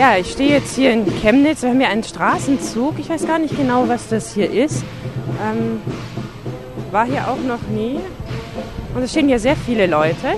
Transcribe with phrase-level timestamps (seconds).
[0.00, 1.60] Ja, ich stehe jetzt hier in Chemnitz.
[1.60, 2.98] Wir haben hier einen Straßenzug.
[2.98, 4.82] Ich weiß gar nicht genau, was das hier ist.
[5.44, 5.82] Ähm,
[6.90, 8.00] war hier auch noch nie.
[8.94, 10.36] Und es stehen hier sehr viele Leute.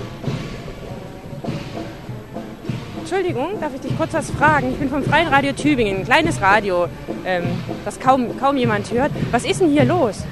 [2.99, 4.73] Entschuldigung, darf ich dich kurz was fragen?
[4.73, 6.89] Ich bin vom Freien Radio Tübingen, ein kleines Radio,
[7.25, 7.45] ähm,
[7.85, 9.13] das kaum, kaum jemand hört.
[9.31, 10.25] Was ist denn hier los?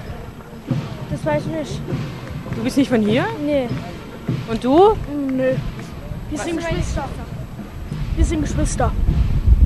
[1.12, 1.80] Das weiß ich nicht.
[2.56, 3.27] Du bist nicht von hier?
[3.47, 3.69] Nee.
[4.51, 4.97] Und du?
[5.30, 5.52] Nö.
[6.30, 7.05] Wir sind Geschwister.
[8.20, 8.92] Wir sind Geschwister.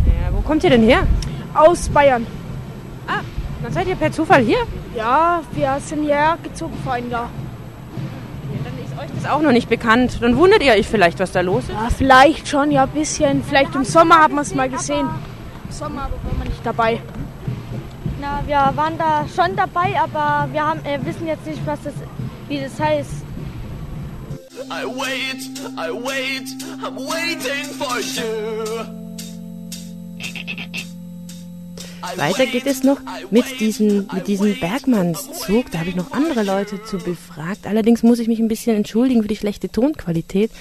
[0.07, 1.09] Ja, wo kommt ihr denn her?
[1.55, 2.25] Aus Bayern.
[3.09, 3.19] Ah,
[3.65, 4.59] dann seid ihr per Zufall hier?
[4.95, 7.31] Ja, wir sind hierher gezogen vor einem Jahr.
[8.63, 10.19] Dann ist euch das auch noch nicht bekannt.
[10.21, 11.71] Dann wundert ihr euch vielleicht, was da los ist?
[11.71, 13.43] Ja, vielleicht schon, ja, ein bisschen.
[13.43, 15.09] Vielleicht im Sommer haben wir es mal gesehen.
[15.65, 17.01] Im Sommer aber waren wir nicht dabei.
[18.21, 21.95] Na, wir waren da schon dabei, aber wir haben, äh, wissen jetzt nicht, was das,
[22.47, 23.24] wie das heißt.
[24.71, 26.47] I wait, I wait,
[26.81, 29.05] I'm waiting for you.
[32.17, 35.73] Weiter geht es noch mit, diesen, mit diesem Bergmannszug.
[35.73, 37.67] Da habe ich noch andere Leute zu befragt.
[37.67, 40.53] Allerdings muss ich mich ein bisschen entschuldigen für die schlechte Tonqualität,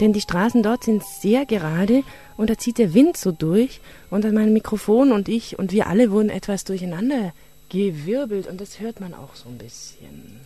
[0.00, 2.04] denn die Straßen dort sind sehr gerade
[2.38, 5.88] und da zieht der Wind so durch und dann mein Mikrofon und ich und wir
[5.88, 7.32] alle wurden etwas durcheinander
[7.68, 10.40] gewirbelt und das hört man auch so ein bisschen.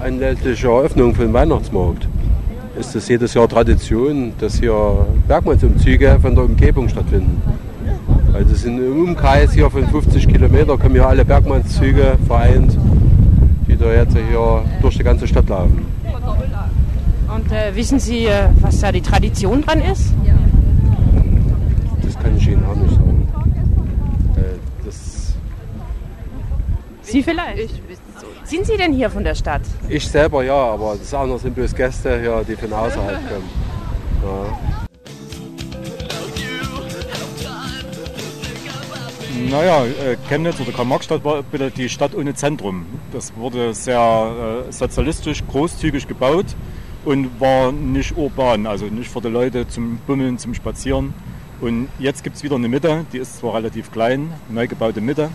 [0.00, 2.06] Anlässlich der Eröffnung für den Weihnachtsmarkt
[2.78, 7.42] ist es jedes Jahr Tradition, dass hier Bergmannsumzüge von der Umgebung stattfinden.
[8.32, 12.78] Also es sind im Umkreis hier von 50 Kilometer kommen hier alle Bergmannszüge vereint,
[13.66, 15.84] die da jetzt hier durch die ganze Stadt laufen.
[17.34, 20.14] Und äh, wissen Sie, äh, was da die Tradition dran ist?
[22.02, 23.28] Das kann ich Ihnen auch nicht sagen.
[24.36, 25.34] Äh, Das,
[27.02, 27.87] Sie vielleicht?
[28.48, 29.60] Sind Sie denn hier von der Stadt?
[29.90, 33.50] ich selber ja, aber das andere sind bloß Gäste hier, die von außerhalb kommen.
[34.24, 34.58] Ja.
[39.50, 42.86] Naja, äh, Chemnitz oder Karl-Marx-Stadt war bitte die Stadt ohne Zentrum.
[43.12, 46.46] Das wurde sehr äh, sozialistisch, großzügig gebaut
[47.04, 51.12] und war nicht urban, also nicht für die Leute zum Bummeln, zum Spazieren.
[51.60, 55.28] Und jetzt gibt es wieder eine Mitte, die ist zwar relativ klein, neu gebaute Mitte.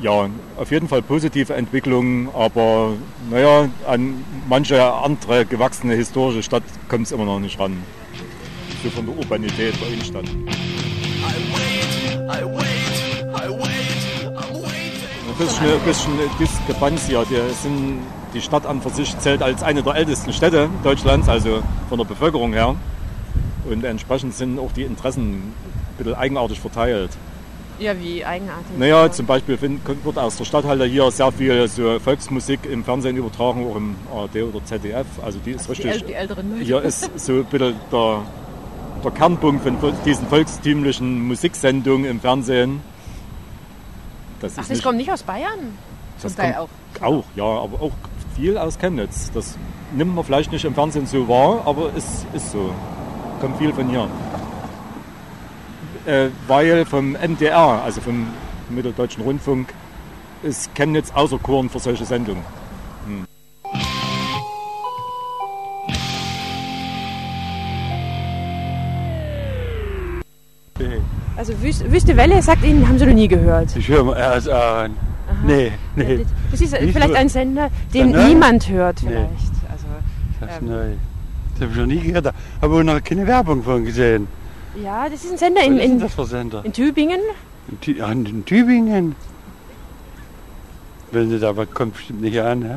[0.00, 2.92] Ja, auf jeden Fall positive Entwicklung, aber
[3.30, 7.76] naja, an manche andere gewachsene historische Stadt kommt es immer noch nicht ran.
[8.84, 10.24] So von der Urbanität der Innenstadt.
[15.28, 17.24] Ein bisschen, ein bisschen Diskrepanz hier.
[17.28, 17.98] Die, sind,
[18.34, 22.04] die Stadt an für sich zählt als eine der ältesten Städte Deutschlands, also von der
[22.04, 22.76] Bevölkerung her.
[23.68, 25.54] Und entsprechend sind auch die Interessen ein
[25.96, 27.10] bisschen eigenartig verteilt.
[27.78, 28.76] Ja, wie eigenartig.
[28.76, 33.64] Naja, zum Beispiel wird aus der Stadthalle hier sehr viel so Volksmusik im Fernsehen übertragen,
[33.70, 35.06] auch im ARD oder ZDF.
[35.24, 36.04] Also die ist richtig.
[36.04, 36.64] die älteren Leute.
[36.64, 38.22] Hier ist so ein bisschen der,
[39.04, 42.80] der Kernpunkt von diesen volkstümlichen Musiksendungen im Fernsehen.
[44.40, 45.76] Das Ach, ist das nicht- kommt nicht aus Bayern?
[46.20, 46.56] das kommt
[47.00, 47.92] auch, ja, aber auch
[48.34, 49.30] viel aus Chemnitz.
[49.32, 49.56] Das
[49.94, 52.72] nimmt man vielleicht nicht im Fernsehen so wahr, aber es ist so.
[53.40, 54.08] Kommt viel von hier.
[56.06, 58.26] Äh, weil vom MDR, also vom
[58.70, 59.72] Mitteldeutschen Rundfunk,
[60.42, 62.42] ist Chemnitz auserkoren für solche Sendungen.
[71.36, 73.74] Also Wüste, Wüste Welle sagt Ihnen, haben Sie noch nie gehört.
[73.76, 74.96] Ich höre mal erst an.
[75.44, 78.26] Nee, nee, Das ist Nicht vielleicht so- ein Sender, den Sender?
[78.28, 79.08] niemand hört Nee.
[79.10, 79.52] vielleicht.
[79.70, 79.86] Also,
[80.40, 80.86] das ist ähm, neu.
[81.54, 82.26] Das habe ich noch nie gehört.
[82.26, 82.32] Da
[82.62, 84.26] habe ich auch noch keine Werbung von gesehen.
[84.82, 86.64] Ja, das ist ein Sender Was in, ist in, das für Sender?
[86.64, 87.20] in Tübingen.
[87.70, 89.14] In, Tü ah, in Tübingen?
[91.10, 92.62] Wenn Sie da was kommt bestimmt nicht an.
[92.62, 92.74] Hä?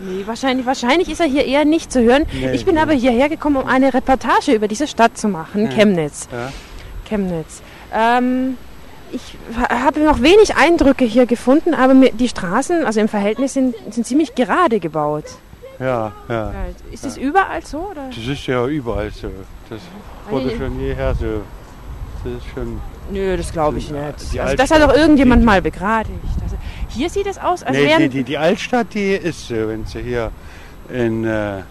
[0.00, 2.24] Nee, wahrscheinlich, wahrscheinlich ist er hier eher nicht zu hören.
[2.32, 2.80] Nee, ich bin nee.
[2.80, 5.70] aber hierher gekommen, um eine Reportage über diese Stadt zu machen, Ja.
[5.70, 6.28] Chemnitz.
[6.32, 6.52] Ja.
[7.08, 7.62] Chemnitz.
[7.94, 8.56] Ähm,
[9.12, 13.76] ich ha- habe noch wenig Eindrücke hier gefunden, aber die Straßen, also im Verhältnis, sind,
[13.90, 15.24] sind ziemlich gerade gebaut.
[15.78, 16.52] Ja, ja.
[16.92, 17.90] Ist das überall so?
[17.90, 18.08] Oder?
[18.08, 19.28] Das ist ja überall so.
[19.68, 19.80] Das
[20.30, 20.56] wurde Nee.
[20.56, 21.42] schon jeher so.
[22.22, 22.80] Das ist schon.
[23.10, 24.40] Nö, das glaube ich nicht.
[24.40, 26.18] Also das hat doch irgendjemand die- mal begradigt.
[26.42, 26.56] Also
[26.88, 28.08] hier sieht es aus, als nee, wären...
[28.08, 29.54] die, die, Altstadt, die ist so.
[29.68, 30.30] Wenn Sie hier
[30.88, 31.62] in äh,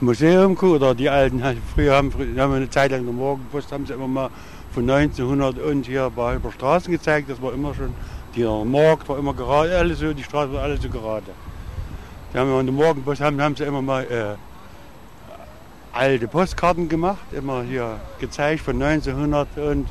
[0.00, 1.42] Museum gucken, oder die alten,
[1.74, 4.30] früher haben, früher haben wir eine Zeit lang der Morgenpost, haben sie immer mal
[4.72, 7.28] von 1900 und hier bei über Straßen gezeigt.
[7.30, 7.92] Das war immer schon,
[8.36, 11.26] der Markt war immer gerade, alles so, die Straße war alles so gerade.
[12.34, 14.34] Die haben wir in der Morgenpost, haben, haben sie immer mal äh,
[15.96, 19.86] alte Postkarten gemacht, immer hier gezeigt von 1900 und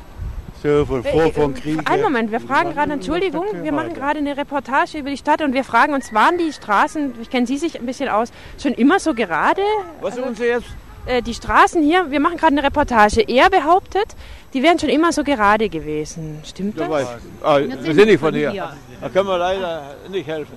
[0.62, 1.90] so, von vor, vom äh, Krieg.
[1.90, 5.54] Einen Moment, wir fragen gerade, Entschuldigung, wir machen gerade eine Reportage über die Stadt und
[5.54, 8.28] wir fragen uns, waren die Straßen, ich kenne Sie sich ein bisschen aus,
[8.62, 9.62] schon immer so gerade?
[10.02, 10.66] Was Also- uns jetzt
[11.06, 13.22] äh, die Straßen hier, wir machen gerade eine Reportage.
[13.26, 14.16] Er behauptet,
[14.54, 16.40] die wären schon immer so gerade gewesen.
[16.44, 16.88] Stimmt das?
[17.42, 18.52] Ah, wir sind nicht von hier.
[19.00, 20.54] Da können wir leider nicht helfen.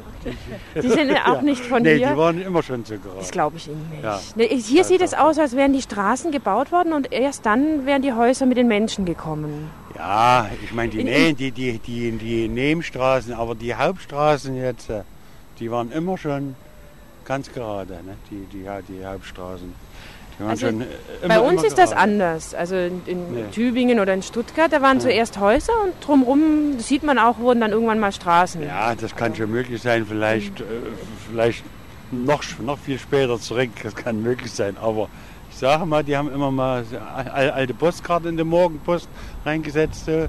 [0.76, 2.12] Die sind ja auch nicht von Nee, hier.
[2.12, 3.18] die waren immer schon so gerade.
[3.18, 4.04] Das glaube ich Ihnen nicht.
[4.04, 4.20] Ja.
[4.38, 8.14] Hier sieht es aus, als wären die Straßen gebaut worden und erst dann wären die
[8.14, 9.70] Häuser mit den Menschen gekommen.
[9.96, 15.02] Ja, ich meine, die, Nähen, die, die, die, die Nebenstraßen, aber die Hauptstraßen jetzt, äh,
[15.60, 16.56] die waren immer schon
[17.26, 18.16] ganz gerade, ne?
[18.30, 19.74] die, die, ja, die Hauptstraßen.
[20.46, 20.74] Also äh,
[21.28, 22.54] Bei uns ist das anders.
[22.54, 23.44] Also in, in Nee.
[23.52, 27.72] Tübingen oder in Stuttgart, da waren zuerst Häuser und drumherum, sieht man auch, wurden dann
[27.72, 28.62] irgendwann mal Straßen.
[28.62, 30.64] Ja, das kann schon möglich sein, vielleicht, äh,
[31.32, 31.64] vielleicht
[32.12, 34.78] noch, noch viel später zurück, das kann möglich sein.
[34.80, 35.10] Aber
[35.50, 36.86] ich sage mal, die haben immer mal
[37.34, 39.10] alte Postkarten in die Morgenpost
[39.44, 40.08] reingesetzt.
[40.08, 40.28] äh,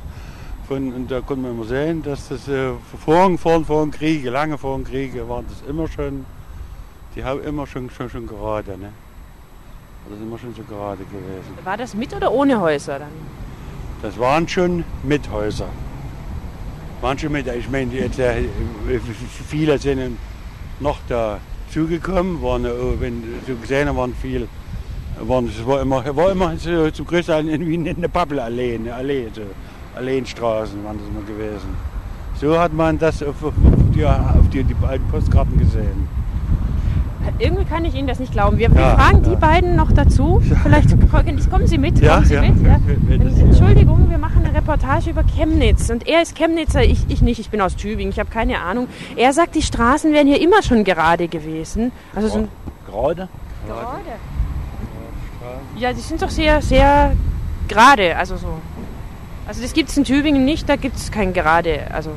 [0.66, 2.70] Von, und da konnte man immer sehen, dass das äh,
[3.04, 6.24] vor, vor, vor dem Krieg, lange vor dem Krieg, waren das immer schon,
[7.14, 8.78] die haben immer schon, schon, schon gerade.
[8.78, 8.92] Ne?
[10.08, 11.58] Das ist immer schon so gerade gewesen.
[11.64, 13.10] War das mit oder ohne Häuser dann?
[14.00, 15.68] Das waren schon Mithäuser.
[17.02, 18.44] Waren schon mit, ich meine, jetzt, äh,
[19.48, 20.16] viele sind
[20.80, 21.38] noch da
[21.70, 24.48] zugekommen, waren, äh, wenn so gesehen haben, waren viel,
[25.20, 29.28] waren, es war immer, war immer so, zum größten Teil wie eine Pappelallee, eine Allee,
[29.34, 29.42] so
[29.94, 31.68] Alleenstraßen waren das immer gewesen.
[32.40, 33.52] So hat man das auf, auf,
[33.94, 36.08] die, auf die, die alten Postkarten gesehen.
[37.38, 38.58] Irgendwie kann ich Ihnen das nicht glauben.
[38.58, 39.36] Wir, wir Ja, fragen die ja.
[39.36, 40.40] beiden noch dazu.
[40.62, 40.88] Vielleicht
[41.50, 41.98] kommen Sie mit.
[42.00, 42.42] Ja, kommen Sie ja.
[42.42, 42.80] mit ja.
[42.86, 45.90] Wenn das- Entschuldigung, wir machen eine Reportage über Chemnitz.
[45.90, 47.38] Und er ist Chemnitzer, ich, ich nicht.
[47.38, 48.88] Ich bin aus Tübingen, ich habe keine Ahnung.
[49.16, 51.92] Er sagt, die Straßen wären hier immer schon gerade gewesen.
[52.14, 52.48] Also so ein,
[52.90, 53.28] Gerade?
[55.78, 57.12] ja, die sind doch sehr, sehr
[57.68, 58.16] gerade.
[58.16, 58.48] Also so.
[59.46, 61.90] Also das gibt es in Tübingen nicht, da gibt es kein gerade.
[61.92, 62.10] Also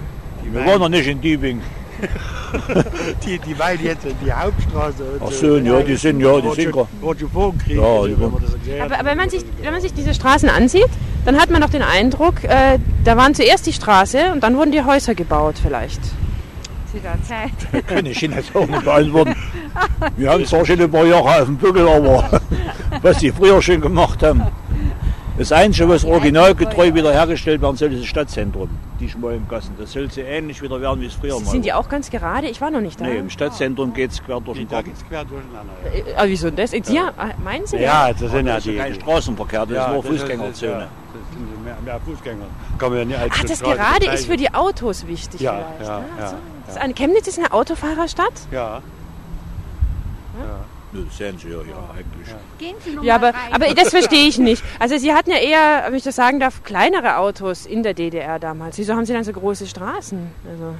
[0.43, 1.61] Wir wohnen noch nicht in Tübingen.
[3.25, 5.03] Die, die meinen jetzt die Hauptstraße.
[5.19, 7.77] und Ach so, ja, die sind- ja, die sind schon- wurde schon vor dem Krieg.
[7.77, 10.49] Ja, also, wenn man das Aber, aber wenn, man sich, wenn man sich diese Straßen
[10.49, 10.89] ansieht,
[11.25, 14.71] dann hat man doch den Eindruck, äh, da waren zuerst die Straße und dann wurden
[14.71, 16.01] die Häuser gebaut vielleicht.
[16.03, 17.87] Zu der Zeit.
[17.87, 19.35] Kann ich Ihnen jetzt auch nicht beantworten.
[20.17, 22.41] Wir haben zwar schon ein paar Jahre auf dem Buckel, aber
[23.01, 24.41] was die früher schon gemacht haben.
[25.37, 28.69] Das Einzige, was originalgetreu wiederhergestellt werden soll, ist das Stadtzentrum.
[29.01, 29.75] Die Schmollengassen.
[29.79, 31.79] Das soll so ähnlich wieder werden, wie es früher mal Sind die war.
[31.79, 32.47] auch ganz gerade?
[32.47, 33.05] Ich war noch nicht da.
[33.05, 35.73] Nee, im Stadtzentrum geht es quer durch den Da geht es quer durcheinander.
[35.91, 36.71] Äh, aber wieso denn das?
[36.89, 37.11] Ja,
[37.43, 37.77] meinen Sie?
[37.77, 38.77] Ja, das sind ja ist ja die.
[38.77, 40.71] kein Straßenverkehr, das ist nur das ist- Fußgängerzone.
[40.71, 40.87] ja, Das
[41.33, 42.45] sind mehr, mehr Fußgänger.
[42.77, 45.89] Ja nicht als Ach, das Straße gerade ist für die Autos wichtig Ja, vielleicht.
[45.89, 46.35] ja, Ah, ja, so.
[46.35, 46.41] ja.
[46.67, 48.33] Das ist Chemnitz ist eine Autofahrerstadt?
[48.51, 48.81] Ja,
[50.93, 52.35] Nö, Das sehen Sie ja, ja eigentlich.
[52.57, 53.53] Gehen Sie noch Ja, mal aber, rein.
[53.53, 54.63] aber das verstehe ich nicht.
[54.79, 58.39] Also Sie hatten ja eher, wenn ich das sagen darf, kleinere Autos in der DDR
[58.39, 58.77] damals.
[58.77, 60.19] Wieso haben Sie dann so große Straßen?
[60.49, 60.75] Also,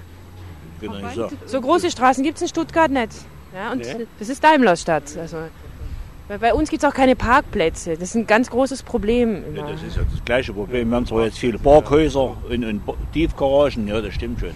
[0.82, 1.38] nicht sagen.
[1.46, 3.12] so große Straßen gibt es in Stuttgart nicht.
[3.54, 4.08] Ja, und Nee.
[4.20, 5.16] das ist Daimlers Stadt.
[5.18, 5.38] Also,
[6.40, 7.92] bei, uns gibt es auch keine Parkplätze.
[7.98, 9.44] Das ist ein ganz großes Problem.
[9.56, 10.90] Ja, das ist ja das gleiche Problem.
[10.90, 12.82] Wir haben zwar jetzt viele Parkhäuser und, und
[13.14, 14.52] Tiefgaragen, ja, das stimmt schon.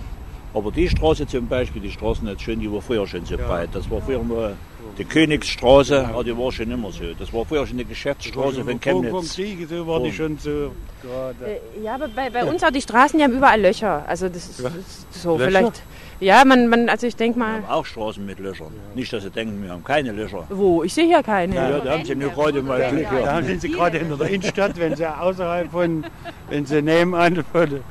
[0.56, 3.70] Aber die Straße zum Beispiel, die Straßen schön, die war früher schon so breit.
[3.74, 4.56] Das war früher mal
[4.98, 7.04] die Königsstraße, aber die war schon immer so.
[7.20, 9.36] Das war früher schon die Geschäftsstraße von Vom Chemnitz.
[9.36, 10.72] Krieg so war die schon so
[11.04, 11.36] gerade.
[11.46, 14.06] Äh, Ja, aber bei, bei uns auch die Straßen, die haben überall Löcher.
[14.08, 14.64] Also das ist,
[15.12, 15.46] so Löcher?
[15.48, 15.84] vielleicht.
[16.22, 18.72] Ja, man, man, also ich denke Wir mal, haben auch Straßen mit Löchern.
[18.96, 20.46] Nicht, dass Sie denken, wir haben keine Löcher.
[20.50, 20.84] wo?
[20.84, 21.54] Ich sehe hier keine.
[21.54, 24.80] Ja, da haben Sie nur gerade mal Glück Da sind sie gerade in der Innenstadt,
[24.80, 26.06] wenn sie außerhalb von,
[26.50, 27.82] wenn sie nebenan von,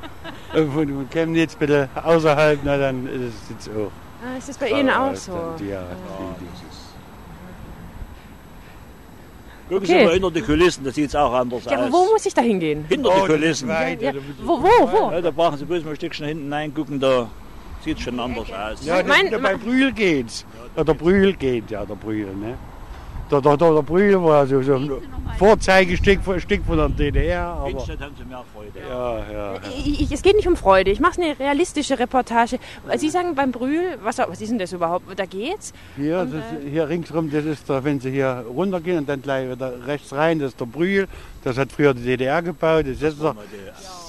[0.55, 3.91] von, von Chemnitz, bitte außerhalb, na dann ist es jetzt auch.
[4.23, 5.55] Ah, ist das bei Ihnen auch so?
[5.59, 6.85] Die, ja, Ja, ist-
[9.67, 9.99] Gucken Okay.
[9.99, 11.91] Sie mal hinter die Kulissen, da sieht es auch anders Ja, aber aus.
[11.91, 12.85] wo muss ich da hingehen?
[12.87, 13.67] hinter Oh, die Kulissen.
[13.67, 15.11] weit, Ja, da ich- wo, wo, wo?
[15.11, 17.27] Ja, da brauchen Sie bloß mal ein Stückchen hinten reingucken, da
[17.83, 18.85] sieht es schon anders aus.
[18.85, 20.45] Ja, das, Mein- der, bei Brühl geht's.
[20.77, 22.57] Ja, der Brühl geht, ja, der Brühl, ne?
[23.31, 24.91] Der, der, der, der Brühl war so, so ein
[25.37, 27.69] Vorzeigestück von, Stück von der DDR, aber...
[27.69, 28.79] Innenstadt haben Sie mehr Freude.
[28.87, 29.59] Ja, ja.
[29.77, 30.91] Ich, ich, es geht nicht um Freude.
[30.91, 32.59] Ich mache eine realistische Reportage.
[32.97, 35.05] Sie sagen beim Brühl, was, was ist denn das überhaupt?
[35.17, 35.73] Da geht's?
[35.97, 39.73] Hier, das, hier ringsrum, das ist der, wenn Sie hier runtergehen und dann gleich wieder
[39.87, 41.07] rechts rein, das ist der Brühl.
[41.43, 42.85] Das hat früher die DDR gebaut.
[42.87, 43.35] Das ist doch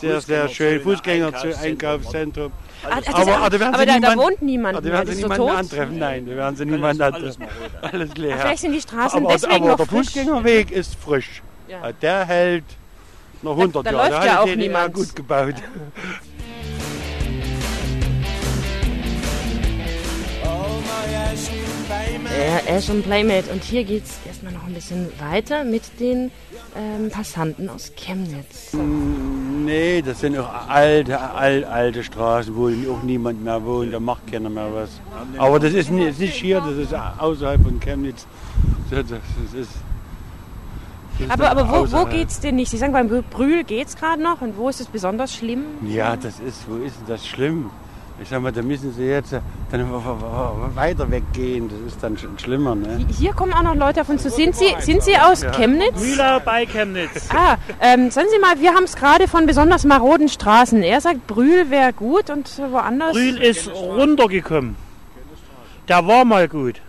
[0.00, 0.80] sehr, sehr schön.
[0.80, 2.52] Fußgänger zu Einkaufszentrum.
[2.90, 4.76] Ah, das Aber- aber da werden aber Sie da, da niemand- wohnt niemand.
[4.76, 4.92] Da mehr.
[4.92, 5.56] werden Sie so niemanden tot.
[5.58, 5.98] antreffen.
[5.98, 7.46] Nein, da werden Sie niemanden Alles, antreffen.
[7.82, 8.38] alles Alles Ah, leer.
[8.38, 10.06] Vielleicht sind die Straßen Aber, deswegen aber noch der frisch.
[10.06, 11.42] Fußgängerweg ist frisch.
[11.68, 11.92] Ja.
[11.92, 12.64] Der hält
[13.42, 14.08] noch 100 da Jahre.
[14.10, 14.94] läuft Da ja hat auch niemand.
[14.94, 15.54] gut gebaut.
[22.38, 23.50] Ja, Ash und Playmate.
[23.50, 26.30] Und hier geht's erstmal noch ein bisschen weiter mit den
[26.76, 28.72] ähm, Passanten aus Chemnitz.
[28.74, 34.30] Nee, das sind auch alte, alte, alte Straßen, wo auch niemand mehr wohnt, da macht
[34.30, 35.00] keiner mehr was.
[35.38, 38.26] Aber das ist nicht, hier, das ist außerhalb von Chemnitz.
[38.90, 39.18] Das, das
[39.52, 39.70] Das ist
[41.30, 42.10] Aber, aber wo, wo außerhalb.
[42.10, 42.70] geht's denn nicht?
[42.70, 45.64] Sie sagen, beim Brühl geht's gerade noch und wo ist es besonders schlimm?
[45.88, 47.70] Ja, das ist, wo ist denn das schlimm?
[48.22, 49.90] Ich sag mal, da müssen sie jetzt äh, dann
[50.74, 51.68] weiter weggehen.
[51.68, 53.04] Das ist dann schon schlimmer, ne?
[53.10, 54.30] Hier kommen auch noch Leute auf uns zu.
[54.30, 56.00] Sind Sie, sind Sie aus Chemnitz?
[56.00, 57.28] Mühlau bei Chemnitz.
[57.30, 60.82] Ah, ähm, sagen Sie mal, wir haben es gerade von besonders maroden Straßen.
[60.82, 63.12] Er sagt, Brühl wäre gut und woanders.
[63.12, 64.76] Brühl ist runtergekommen.
[65.88, 66.80] Der war mal gut.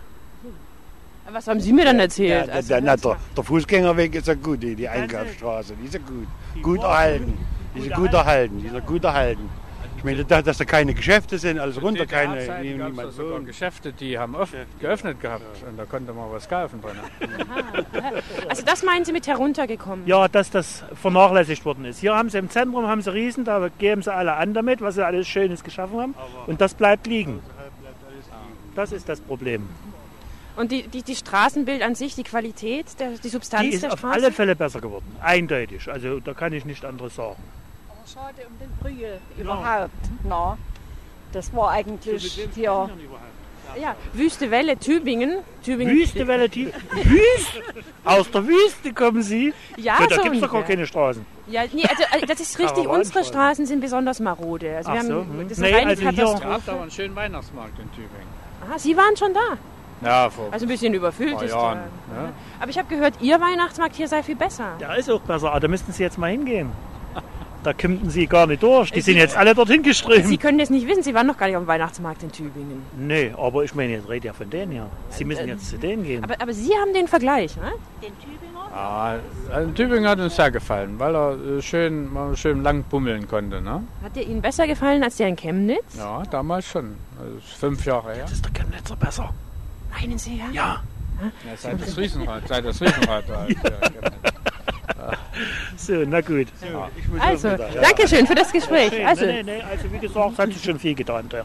[1.30, 2.46] Was haben Sie mir dann Ja, erzählt?
[2.48, 5.92] der, Also, der, na, der, der Fußgängerweg ist ja gut, die, die Einkaufsstraße, die ist
[5.94, 6.62] ja gut.
[6.62, 7.34] Gut erhalten.
[7.74, 9.48] Die ist gut erhalten, die ist ja gut erhalten.
[9.98, 13.40] Ich meine, da- dass da keine Geschäfte sind, alles runter, keine, niemand sogar.
[13.40, 16.96] Geschäfte, die haben oft geöffnet gehabt und da konnte man was kaufen drin.
[18.48, 20.06] also das meinen Sie mit heruntergekommen?
[20.06, 21.98] Ja, dass das vernachlässigt worden ist.
[21.98, 24.94] Hier haben sie im Zentrum haben sie Riesen, da geben sie alle an damit, was
[24.94, 26.14] sie alles Schönes geschaffen haben.
[26.46, 27.40] Und das bleibt liegen.
[28.76, 29.68] Das ist das Problem.
[30.56, 33.92] Und die, die, die Straßenbild an sich, die Qualität, der, die Substanz Die ist der
[33.92, 34.14] auf Straße?
[34.14, 35.04] alle Fälle besser geworden.
[35.20, 35.90] Eindeutig.
[35.90, 37.36] Also da kann ich nicht anderes sagen.
[38.12, 39.90] Schade um den Brühl überhaupt.
[40.24, 40.56] Na,
[41.32, 42.88] das war eigentlich hier.
[43.78, 45.40] Ja, Wüste Welle, Tübingen.
[45.62, 45.94] Tübingen.
[45.94, 47.62] Wüstewelle, die Wüste?
[48.04, 49.52] Aus der Wüste kommen Sie?
[49.76, 51.24] Ja, da so gibt es doch gar keine Straßen.
[51.48, 52.88] Ja, nee, also, äh, das ist richtig.
[52.88, 54.74] Unsere Straßen sind besonders marode.
[54.74, 55.42] Also wir Ach so, haben, hm.
[55.48, 56.72] das ist Nee, eine also hier- Ihr habt Katastrophe.
[56.72, 58.26] aber einen schönen Weihnachtsmarkt in Tübingen.
[58.72, 59.58] Ah, Sie waren schon da.
[60.00, 61.80] Ja, vor Also ein bisschen überfüllt ist Jahren.
[62.10, 62.22] der.
[62.22, 62.32] Ja.
[62.60, 64.76] Aber ich habe gehört, Ihr Weihnachtsmarkt hier sei viel besser.
[64.80, 66.70] Der ist auch besser, aber da müssten Sie jetzt mal hingehen.
[67.64, 68.90] Da kimmten Sie gar nicht durch.
[68.92, 70.40] Die Sie- sind jetzt alle dorthin Sie geströmt.
[70.40, 72.82] können das nicht wissen, Sie waren noch gar nicht am Weihnachtsmarkt in Tübingen.
[72.96, 74.86] Nee, aber ich meine, jetzt rede ja von denen hier.
[75.10, 76.22] Sie müssen jetzt zu denen gehen.
[76.24, 77.72] Aber, aber Sie haben den Vergleich, ne?
[78.72, 79.16] Ja,
[79.50, 83.60] also Tübingen hat uns sehr gefallen, weil er äh, schön, mal schön lang bummeln konnte.
[83.60, 83.82] Ne?
[84.02, 85.96] Hat der Ihnen besser gefallen als der in Chemnitz?
[85.96, 86.94] Ja, damals schon.
[87.18, 88.22] Das ist fünf Jahre her.
[88.24, 89.34] Das ist der Chemnitzer besser.
[89.90, 90.44] Meinen Sie, ja?
[90.52, 90.82] Ja.
[91.20, 93.56] Ja, seit das Riesenrad, seit das Riesenrad da ist.
[93.64, 94.30] Ja,
[95.76, 96.48] So, na gut.
[97.20, 97.56] Also, ja.
[97.80, 98.90] danke schön für das Gespräch.
[98.92, 101.26] Nee, Also, nee, nee, also wie gesagt, es hat sich schon viel getan.
[101.28, 101.42] Da.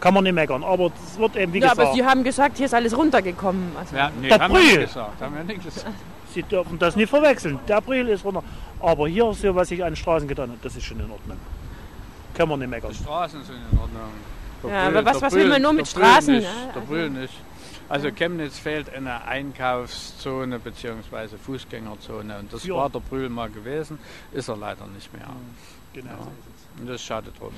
[0.00, 2.56] Kann man nicht meckern, aber es wird eben, wie ja, aber gesagt, Sie haben gesagt,
[2.56, 3.72] hier ist alles runtergekommen.
[3.78, 4.84] Also, ja, nee, Der haben wir nicht Brühl.
[4.86, 5.20] gesagt.
[5.20, 5.86] Haben wir nicht gesagt.
[6.34, 7.58] Sie dürfen das nicht verwechseln.
[7.66, 8.42] Der April ist runter.
[8.80, 11.38] Aber hier, so was sich an Straßen getan hat, das ist schon in Ordnung.
[12.34, 12.90] Kann man nicht meckern.
[12.92, 14.02] Die Straßen sind in Ordnung.
[14.62, 16.72] Der Ja, Brühl- aber was- was will man nur mit der Brühl Straßen, Nicht, ne?
[16.74, 17.34] Der Brühl nicht.
[17.88, 21.36] Also Chemnitz fehlt eine Einkaufszone bzw.
[21.42, 22.38] Fußgängerzone.
[22.38, 22.74] Und das Ja.
[22.74, 23.98] war der Brühl mal gewesen,
[24.32, 25.28] ist er leider nicht mehr.
[25.94, 26.28] Genau.
[26.78, 27.52] Und das ist schade drum.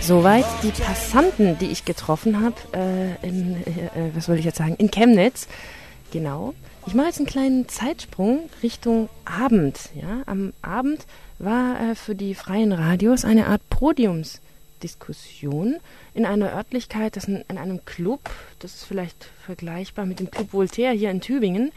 [0.00, 4.74] Soweit die Passanten, die ich getroffen habe, äh, in, äh, was wollte ich jetzt sagen,
[4.76, 5.46] in Chemnitz.
[6.10, 6.54] Genau.
[6.86, 9.78] Ich mache jetzt einen kleinen Zeitsprung Richtung Abend.
[9.94, 11.06] Ja, am Abend
[11.38, 13.62] war äh, für die freien Radios eine Art
[14.80, 15.76] Podiumsdiskussion
[16.14, 20.52] in einer Örtlichkeit, das in, in einem Club, das ist vielleicht vergleichbar mit dem Club
[20.52, 21.72] Voltaire hier in Tübingen.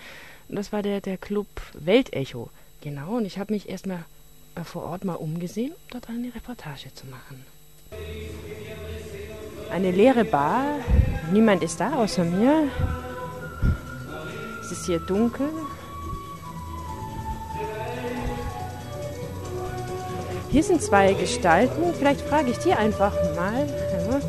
[0.49, 2.49] Das war der, der Club Weltecho.
[2.81, 4.05] Genau, und ich habe mich erstmal
[4.55, 7.45] äh, vor Ort mal umgesehen, um dort eine Reportage zu machen.
[9.69, 10.79] Eine leere Bar,
[11.31, 12.69] niemand ist da außer mir.
[14.61, 15.49] Es ist hier dunkel.
[20.53, 23.65] Hier sind zwei Gestalten, vielleicht frage ich die einfach mal.
[24.07, 24.21] Ja.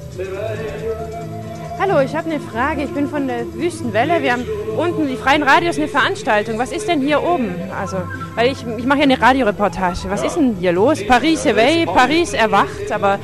[1.78, 2.84] Hallo, ich habe eine Frage.
[2.84, 4.22] Ich bin von der Wüstenwelle.
[4.22, 6.58] Wir haben unten die Freien Radios eine Veranstaltung.
[6.58, 7.54] Was ist denn hier oben?
[7.78, 7.98] Also,
[8.36, 10.08] weil ich, ich mache ja eine Radioreportage.
[10.08, 11.06] Was ist denn hier los?
[11.06, 13.18] Paris Éveil, Paris erwacht, aber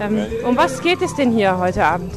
[0.00, 2.12] ähm, um was geht es denn hier heute Abend?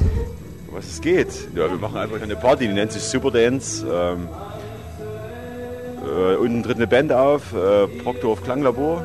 [0.70, 1.50] Um was es geht.
[1.56, 3.86] Ja, wir machen einfach eine Party, die nennt sich Superdance.
[3.86, 4.28] Ähm,
[6.04, 9.04] äh, unten tritt eine Band auf, äh, Proctor Klanglabor.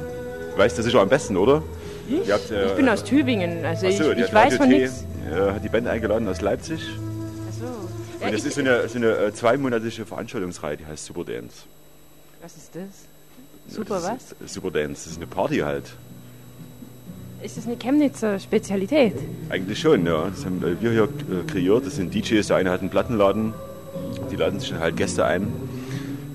[0.61, 1.63] Weißt du sicher am besten, oder?
[2.07, 2.29] Ich?
[2.29, 5.07] Ihr habt, äh, ich bin aus Tübingen, also Ach so, ich, ich weiß von nichts.
[5.33, 6.81] äh, hat die Band eingeladen aus Leipzig.
[8.21, 11.63] Ja, Und das ich- ist so eine, so eine äh, zweimonatige Veranstaltungsreihe, die heißt Superdance.
[12.43, 13.75] Was ist das?
[13.75, 14.37] Super das was?
[14.45, 15.85] Ist, Superdance, das ist eine Party halt.
[17.43, 19.15] Ist das eine Chemnitzer Spezialität?
[19.49, 20.29] Eigentlich schon, ja.
[20.29, 21.09] Das haben wir hier
[21.47, 21.87] kreiert.
[21.87, 22.47] Das sind DJs.
[22.49, 23.55] Der eine hat einen Plattenladen.
[24.31, 25.51] Die laden sich dann halt Gäste ein.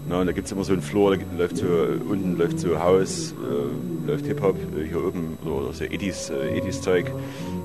[0.08, 2.60] Na, und da gibt es immer so einen Floor, da läuft so, äh, unten läuft
[2.60, 7.12] so House, äh, läuft Hip-Hop, äh, hier oben, oder, so 80s, äh, 80s Zeug.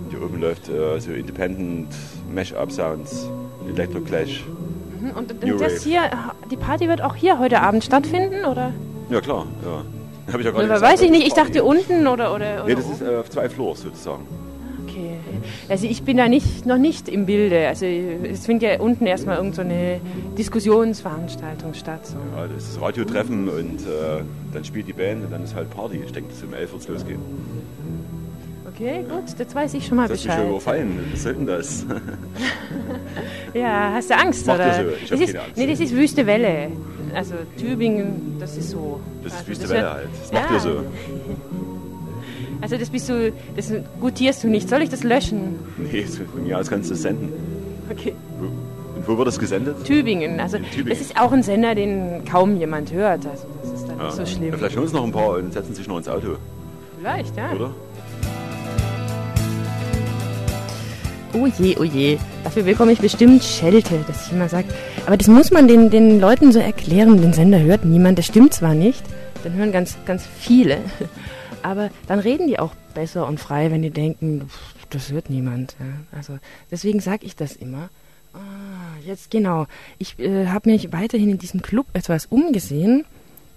[0.09, 1.89] Hier oben läuft äh, so Independent
[2.35, 3.29] Mash-Up-Sounds,
[3.69, 4.45] Electro-Clash.
[5.01, 6.03] Mhm, Und, und das hier,
[6.51, 8.73] die Party wird auch hier heute Abend stattfinden, oder?
[9.11, 9.83] Ja, klar, ja.
[10.33, 12.65] Hab ich ja gerade Oder gesagt, weiß ich nicht, ich dachte unten oder, oder, oder
[12.67, 14.27] Nee, das ist äh, auf zwei Floors sozusagen.
[15.69, 17.69] Also ich bin da nicht, noch nicht im Bilde.
[17.69, 20.01] Also es findet ja unten erstmal irgend so eine
[20.39, 22.07] Diskussionsveranstaltung statt.
[22.07, 22.17] So.
[22.37, 26.01] Ja, das ist Radiotreffen und äh, dann spielt die Band und dann ist halt Party.
[26.05, 27.21] Ich denke, dass um 11 wird es losgehen.
[28.75, 30.41] Okay, gut, jetzt weiß ich schon mal Das hast du mich Bescheid.
[30.41, 31.09] schon überfallen.
[31.13, 31.87] Was soll denn das?
[33.55, 34.75] Ja, hast du Angst, Macht oder?
[34.75, 35.57] so, ich das ist, keine Angst.
[35.57, 36.69] Nee, das ist Wüste Welle.
[37.15, 39.01] Also Tübingen, das ist so.
[39.25, 40.09] Das ist also, Wüste das Welle halt.
[40.23, 40.55] Das macht ja.
[40.55, 40.71] ihr so.
[42.61, 44.69] Also das bist du, das gutierst du nicht.
[44.69, 45.59] Soll ich das löschen?
[45.79, 47.31] Nee, von mir aus kannst du es senden.
[47.91, 48.15] Okay.
[48.97, 49.83] Und wo wird das gesendet?
[49.85, 50.89] Tübingen, also Tübingen.
[50.91, 53.27] das ist auch ein Sender, den kaum jemand hört.
[53.27, 54.05] Also das ist dann Ja.
[54.05, 54.51] nicht so schlimm.
[54.51, 56.37] Ja, vielleicht hören uns noch ein paar und setzen sich noch ins Auto,
[56.99, 57.51] Vielleicht, ja.
[57.55, 57.71] oder?
[61.33, 62.19] Oh je, oh je.
[62.45, 64.67] Dafür bekomme ich bestimmt Schelte, dass ich immer sage.
[65.07, 67.21] Aber das muss man den, den Leuten so erklären.
[67.23, 68.19] Den Sender hört niemand.
[68.19, 69.03] Das stimmt zwar nicht.
[69.45, 70.79] Den hören ganz, ganz viele.
[71.63, 75.77] Aber dann reden die auch besser und frei, wenn die denken, pff, das hört niemand.
[75.79, 75.87] Ja.
[76.17, 76.39] Also
[76.71, 77.89] deswegen sage ich das immer.
[78.33, 78.39] Ah,
[79.05, 79.67] jetzt genau.
[79.99, 83.05] Ich äh, habe mich weiterhin in diesem Club etwas umgesehen.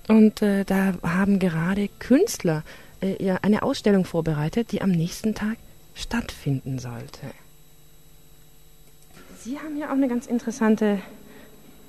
[0.08, 2.64] Und äh, da haben gerade Künstler
[3.02, 5.58] äh, ja, eine Ausstellung vorbereitet, die am nächsten Tag
[5.96, 7.20] stattfinden sollte.
[9.40, 11.00] Sie haben ja auch eine ganz interessante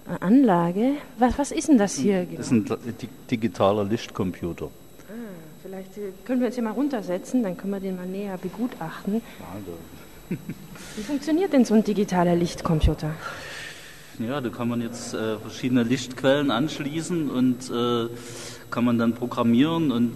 [0.06, 0.92] äh, Anlage.
[1.18, 2.26] Was, was ist denn das hier?
[2.36, 4.70] Das ist ein di- digitaler Lichtcomputer.
[5.64, 9.22] Vielleicht äh, können wir uns hier mal runtersetzen, dann können wir den mal näher begutachten.
[10.28, 13.14] Wie funktioniert denn so ein digitaler Lichtcomputer?
[14.18, 18.08] Ja, da kann man jetzt äh, verschiedene Lichtquellen anschließen und äh,
[18.70, 20.12] kann man dann programmieren und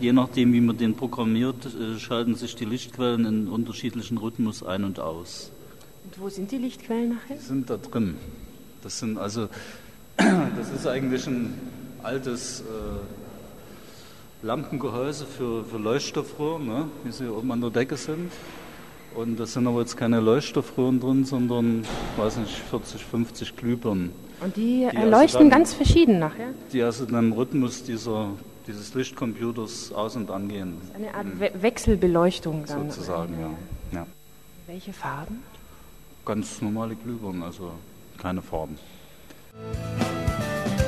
[0.00, 4.84] je nachdem, wie man den programmiert, äh, schalten sich die Lichtquellen in unterschiedlichen Rhythmus ein
[4.84, 5.50] und aus.
[6.04, 7.36] Und wo sind die Lichtquellen nachher?
[7.36, 8.16] Die sind da drin.
[8.82, 9.48] Das sind also,
[10.16, 11.52] das ist eigentlich ein
[12.02, 12.64] altes äh,
[14.42, 18.30] Lampengehäuse für, für Leuchtstoffröhren, ne, wie sie oben an der Decke sind.
[19.14, 21.84] Und da sind aber jetzt keine Leuchtstoffröhren drin, sondern,
[22.16, 24.12] weiß nicht, 40, 50 Glühbirnen.
[24.40, 26.48] Und die, Die äh, also leuchten dann- ganz verschieden nachher.
[26.72, 28.28] Die also dann im Rhythmus dieser,
[28.68, 30.76] dieses Lichtcomputers aus- und angehen.
[30.94, 32.90] Eine Art We Wechselbeleuchtung dann.
[32.90, 33.98] Sozusagen, ja.
[34.00, 34.06] ja.
[34.68, 35.42] Welche Farben?
[36.24, 37.72] Ganz normale Glühbirnen, also
[38.18, 38.78] keine Farben.
[40.76, 40.87] Ist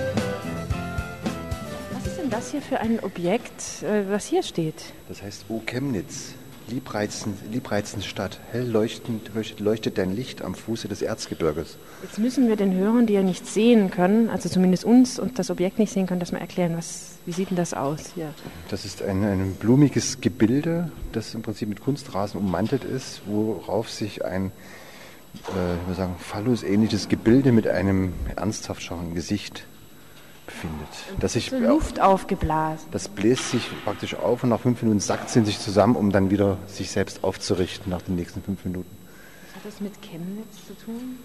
[2.31, 4.93] denn das hier für ein Objekt, äh, was hier steht?
[5.09, 6.35] Das heißt, O Chemnitz,
[6.69, 11.77] liebreizend, liebreizend Stadt, hell leuchtend leuchtet, dein Licht am Fuße des Erzgebirges.
[12.03, 15.51] Jetzt müssen wir den Hörern, die ja nicht sehen können, also zumindest uns und das
[15.51, 16.77] Objekt nicht sehen können, das mal erklären.
[16.77, 18.33] Was, wie sieht denn das aus hier?
[18.69, 24.25] Das ist ein, ein blumiges Gebilde, das im Prinzip mit Kunstrasen ummantelt ist, worauf sich
[24.25, 24.53] ein
[25.49, 29.65] äh, ich würde sagen, Phallus-ähnliches Gebilde mit einem ernsthaft schauenden Gesicht
[30.61, 30.89] befindet.
[31.21, 32.87] Das, sich, So Luft aufgeblasen.
[32.93, 36.11] das bläst sich praktisch auf und nach fünf Minuten sackt es in sich zusammen, um
[36.13, 38.89] dann wieder sich selbst aufzurichten nach den nächsten fünf Minuten.
[39.47, 41.19] Was hat das mit Chemnitz zu tun?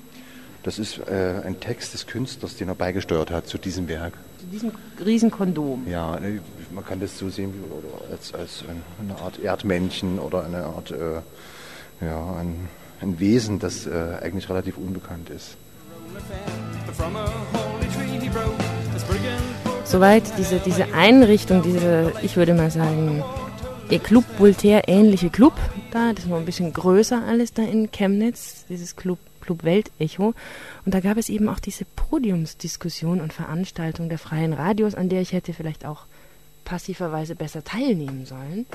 [0.63, 4.13] Das ist äh, ein Text des Künstlers, den er beigesteuert hat zu diesem Werk.
[4.39, 4.71] Zu diesem
[5.05, 5.85] Riesenkondom.
[5.87, 6.39] Ja, ne,
[6.73, 10.89] man kann das so sehen wie, als, als ein- eine Art Erdmännchen oder eine Art,
[10.89, 11.21] äh,
[12.03, 12.67] ja, ein,
[13.01, 15.55] ein Wesen, das äh, eigentlich relativ unbekannt ist.
[16.93, 18.53] From a holy tree he broke
[19.83, 23.23] Soweit diese, diese Einrichtung, diese, ich würde mal sagen,
[23.91, 25.53] der Club Voltaire ähnliche Club
[25.95, 30.33] da, das war ein bisschen größer alles da in Chemnitz, dieses Club, Club Weltecho.
[30.85, 35.21] Und da gab es eben auch diese Podiumsdiskussion und Veranstaltung der freien Radios, an der
[35.21, 36.05] ich hätte vielleicht auch
[36.65, 38.65] passiverweise besser teilnehmen sollen.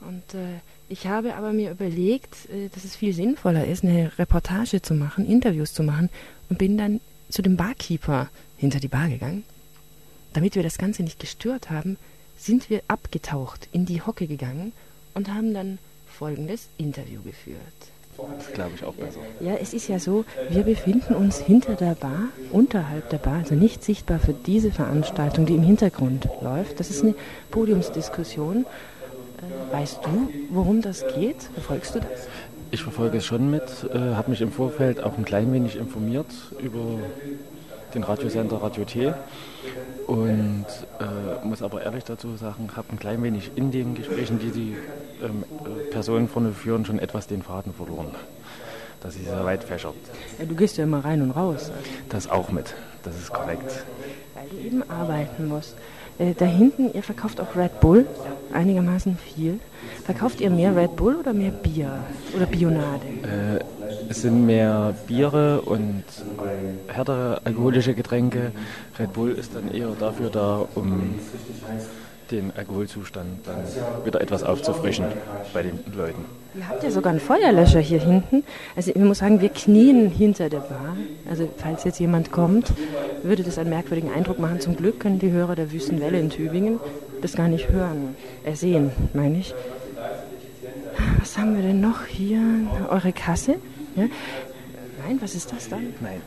[0.00, 4.82] Und äh, ich habe aber mir überlegt, äh, dass es viel sinnvoller ist, eine Reportage
[4.82, 6.10] zu machen, Interviews zu machen
[6.48, 8.28] und bin dann zu dem Barkeeper
[8.62, 9.42] hinter die Bar gegangen.
[10.34, 11.98] Damit wir das Ganze nicht gestört haben,
[12.38, 14.72] sind wir abgetaucht, in die Hocke gegangen
[15.14, 17.58] und haben dann folgendes Interview geführt.
[18.38, 19.18] Das glaube ich auch besser.
[19.40, 23.56] Ja, es ist ja so, wir befinden uns hinter der Bar, unterhalb der Bar, also
[23.56, 26.78] nicht sichtbar für diese Veranstaltung, die im Hintergrund läuft.
[26.78, 27.16] Das ist eine
[27.50, 28.64] Podiumsdiskussion.
[28.64, 31.42] Äh, Weißt du, worum das geht?
[31.54, 32.28] Verfolgst du das?
[32.70, 36.30] Ich verfolge es schon mit, äh, habe mich im Vorfeld auch ein klein wenig informiert
[36.62, 37.00] über
[37.94, 39.12] den Radiosender Radio T
[40.06, 40.66] und
[41.00, 44.76] äh, muss aber ehrlich dazu sagen, habe ein klein wenig in den Gesprächen, die die
[45.22, 48.08] ähm, äh, Personen vorne führen, schon etwas den Faden verloren.
[49.00, 49.94] Das ist sehr weit fächert.
[50.38, 51.72] Ja, du gehst ja immer rein und raus,
[52.08, 53.84] Das auch mit, das ist korrekt.
[54.34, 55.76] weil du eben arbeiten musst.
[56.18, 58.06] Äh, da hinten, ihr verkauft auch Red Bull,
[58.52, 59.60] einigermaßen viel.
[60.04, 61.98] Verkauft ihr mehr Red Bull oder mehr Bier
[62.34, 63.06] oder Bionade?
[63.22, 63.60] Äh,
[64.08, 66.04] es sind mehr Biere und
[66.88, 68.52] härtere alkoholische Getränke.
[68.98, 71.14] Red Bull ist dann eher dafür da, um
[72.32, 73.56] den Alkoholzustand dann
[74.04, 75.04] wieder etwas aufzufrischen
[75.52, 76.24] bei den Leuten.
[76.54, 78.44] Ihr habt ja sogar einen Feuerlöscher hier hinten.
[78.76, 80.96] Also ich muss sagen, wir knien hinter der Bar.
[81.28, 82.72] Also falls jetzt jemand kommt,
[83.22, 84.60] würde das einen merkwürdigen Eindruck machen.
[84.60, 86.80] Zum Glück können die Hörer der Wüstenwelle in Tübingen
[87.22, 89.54] das gar nicht hören, äh, sehen, meine ich.
[91.20, 92.40] was haben wir denn noch hier?
[92.90, 93.56] Eure Kasse?
[93.94, 94.04] Ja?
[95.06, 95.94] Nein, was ist das dann?
[96.00, 96.20] Nein.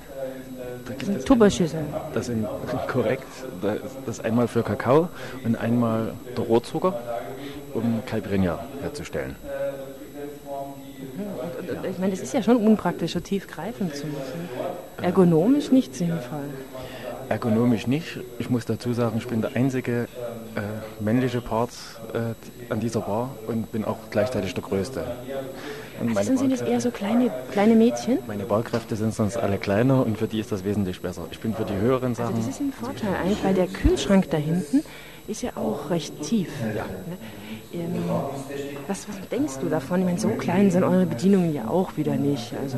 [0.86, 1.86] Da Das sind Tupperschüsseln.
[2.14, 2.48] Das sind
[2.88, 3.28] korrekt.
[3.62, 5.10] Das ist einmal für Kakao
[5.44, 7.00] und einmal der Rohrzucker,
[7.74, 9.36] um Caipirinha herzustellen.
[11.90, 14.50] Ich meine, das ist ja schon unpraktisch, so tief greifen zu müssen.
[15.02, 16.50] Ergonomisch nicht sinnvoll.
[17.30, 18.20] Ergonomisch nicht.
[18.40, 20.08] Ich muss dazu sagen, ich bin der einzige
[20.56, 21.72] äh, männliche Part
[22.14, 25.04] äh, an dieser Bar und bin auch gleichzeitig der Größte.
[26.02, 28.20] Und Also sind das eher so kleine, kleine Mädchen?
[28.28, 31.26] meine Barkräfte sind sonst alle kleiner und für die ist das wesentlich besser.
[31.32, 32.36] Ich bin für die höheren Also Sachen.
[32.38, 34.82] das ist ein Vorteil eigentlich, weil der Kühlschrank da hinten
[35.28, 36.50] ist ja auch recht tief.
[36.76, 36.86] Ja.
[37.74, 37.96] Ähm,
[38.88, 40.00] was, was denkst du davon?
[40.02, 42.54] Ich meine, so klein sind eure Bedienungen ja auch wieder nicht.
[42.62, 42.78] Also,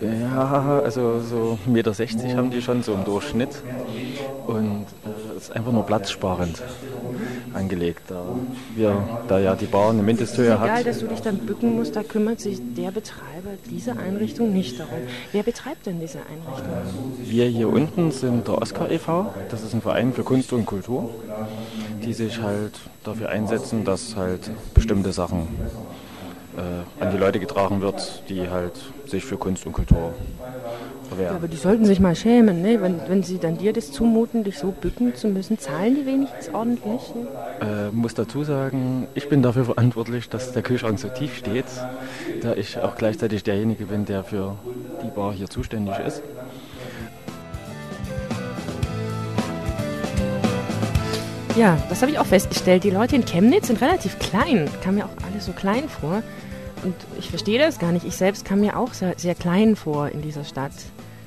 [0.00, 3.62] Ja, also so 1,60 Meter haben die schon so im Durchschnitt.
[4.46, 6.62] Und äh, ist einfach nur platzsparend
[7.56, 8.02] angelegt.
[8.08, 8.22] Da,
[8.74, 10.86] wir, da ja die Bar eine Mindesthöhe egal, hat.
[10.86, 14.98] dass du dich dann bücken musst, da kümmert sich der Betreiber dieser Einrichtung nicht darum.
[15.32, 16.72] Wer betreibt denn diese Einrichtung?
[17.24, 21.10] Wir hier unten sind der Oscar e.V., das ist ein Verein für Kunst und Kultur,
[22.04, 25.48] die sich halt dafür einsetzen, dass halt bestimmte Sachen
[26.56, 28.72] äh, an die Leute getragen wird, die halt
[29.06, 30.14] sich für Kunst und Kultur
[31.20, 32.80] Ja, aber die sollten sich mal schämen, ne?
[32.82, 35.58] wenn, wenn sie dann dir das zumuten, dich so bücken zu müssen.
[35.58, 37.14] Zahlen die wenigstens ordentlich?
[37.14, 37.88] Ne?
[37.90, 41.66] Äh, muss dazu sagen, ich bin dafür verantwortlich, dass der Kühlschrank so tief steht,
[42.42, 44.56] da ich auch gleichzeitig derjenige bin, der für
[45.02, 46.22] die Bar hier zuständig ist.
[51.56, 52.84] Ja, das habe ich auch festgestellt.
[52.84, 54.68] Die Leute in Chemnitz sind relativ klein.
[54.82, 56.22] Kam mir auch alles so klein vor.
[56.84, 58.04] Und ich verstehe das gar nicht.
[58.04, 60.72] Ich selbst kam mir auch sehr, sehr klein vor in dieser Stadt.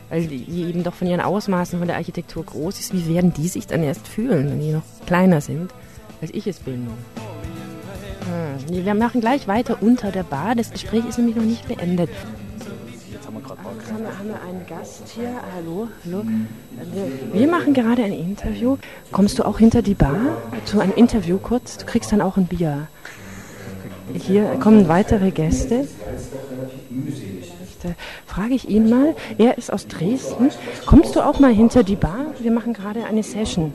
[0.10, 2.94] Weil die eben doch von ihren Ausmaßen, von der Architektur groß ist.
[2.94, 5.72] Wie werden die sich dann erst fühlen, wenn die noch kleiner sind,
[6.22, 6.88] als ich es bin?
[8.68, 8.86] Hm.
[8.86, 10.56] Wir machen gleich weiter unter der Bar.
[10.56, 12.10] Das Gespräch ist nämlich noch nicht beendet.
[13.12, 15.30] Jetzt haben wir gerade Jetzt haben wir, haben wir einen Gast hier.
[15.56, 16.24] Hallo, hallo.
[17.32, 18.78] Wir, wir machen gerade ein Interview.
[19.12, 21.78] Kommst du auch hinter die Bar zu einem Interview kurz?
[21.78, 22.88] Du kriegst dann auch ein Bier.
[24.14, 25.88] Hier kommen weitere Gäste.
[27.84, 27.90] Da
[28.26, 29.16] frage ich ihn mal.
[29.38, 30.50] Er ist aus Dresden.
[30.86, 32.28] Kommst du auch mal hinter die Bar?
[32.40, 33.74] Wir machen gerade eine Session.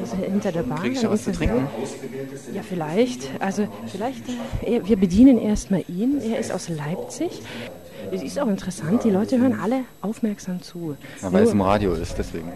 [0.00, 0.80] Also hinter der Bar.
[0.80, 1.66] Krieg ich da ein was zu trinken?
[2.54, 3.30] Ja, vielleicht.
[3.40, 4.22] Also vielleicht,
[4.62, 6.20] äh, wir bedienen erstmal ihn.
[6.20, 7.40] Er ist aus Leipzig.
[8.12, 10.96] Es ist auch interessant, die Leute hören alle aufmerksam zu.
[11.22, 12.52] Ja, weil es im Nur- Radio ist, deswegen.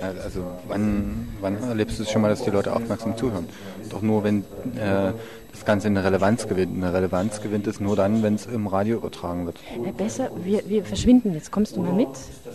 [0.00, 3.46] Ja, Also wann, wann erlebst du es schon mal, dass die Leute aufmerksam zuhören?
[3.90, 4.40] Doch nur, wenn
[4.76, 5.12] äh,
[5.52, 6.76] das Ganze eine Relevanz gewinnt.
[6.76, 9.58] Eine Relevanz gewinnt es nur dann, wenn es im Radio übertragen wird.
[9.84, 11.50] Äh, besser, wir, wir verschwinden jetzt.
[11.50, 12.08] Kommst du mal mit?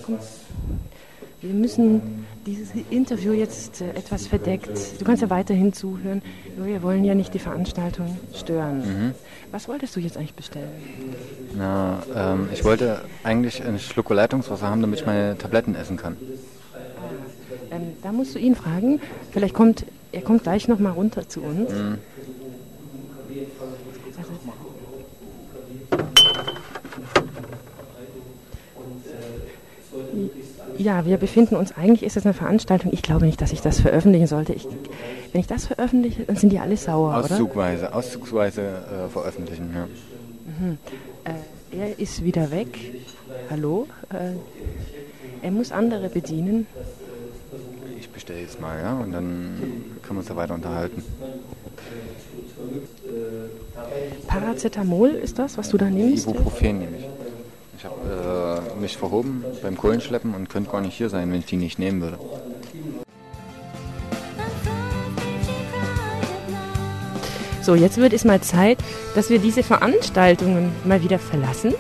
[0.04, 0.18] Komm.
[1.42, 5.00] Wir müssen dieses Interview jetzt äh, etwas verdeckt.
[5.00, 6.24] Du kannst ja weiterhin zuhören.
[6.58, 8.80] Nur wir wollen ja nicht die Veranstaltung stören.
[8.80, 9.12] Mhm.
[9.52, 10.72] Was wolltest du jetzt eigentlich bestellen?
[11.56, 16.18] Na, ähm, ich wollte eigentlich einen Schluck Leitungswasser haben, damit ich meine Tabletten essen kann.
[17.76, 19.02] Ähm, da musst du ihn fragen.
[19.32, 19.86] Vielleicht kommt
[20.16, 21.70] er kommt gleich noch mal runter zu uns.
[21.72, 21.98] Mhm.
[30.78, 32.92] Ja, wir befinden uns, eigentlich ist das eine Veranstaltung.
[32.94, 34.54] Ich glaube nicht, dass ich das veröffentlichen sollte.
[34.54, 34.68] Ich,
[35.32, 37.20] wenn ich das veröffentliche, dann sind die alle sauer, oder?
[37.20, 39.70] Auszugweise, auszugsweise äh, veröffentlichen.
[39.74, 39.86] Ja.
[39.86, 40.78] Mhm.
[41.24, 42.78] Äh, er ist wieder weg.
[43.50, 43.88] Hallo?
[44.10, 44.36] Äh,
[45.42, 46.68] er muss andere bedienen.
[48.16, 49.58] Ich bestelle jetzt mal, ja, und dann
[50.02, 51.04] können wir uns da weiter unterhalten.
[54.26, 56.26] Paracetamol ist das, was du da nimmst?
[56.26, 57.06] Ibuprofen nehme ich.
[57.78, 61.46] Ich habe äh, mich verhoben beim Kohlenschleppen und könnte gar nicht hier sein, wenn ich
[61.46, 62.18] die nicht nehmen würde.
[67.62, 68.78] So, jetzt wird es mal Zeit,
[69.14, 71.74] dass wir diese Veranstaltungen mal wieder verlassen.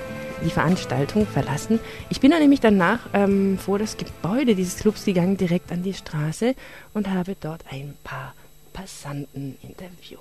[0.46, 1.80] Die Veranstaltung verlassen.
[2.10, 5.94] Ich bin dann nämlich danach ähm, vor das Gebäude dieses Clubs gegangen, direkt an die
[5.96, 6.54] Straße
[6.94, 8.34] und habe dort ein paar
[8.72, 10.20] Passanten interviewt.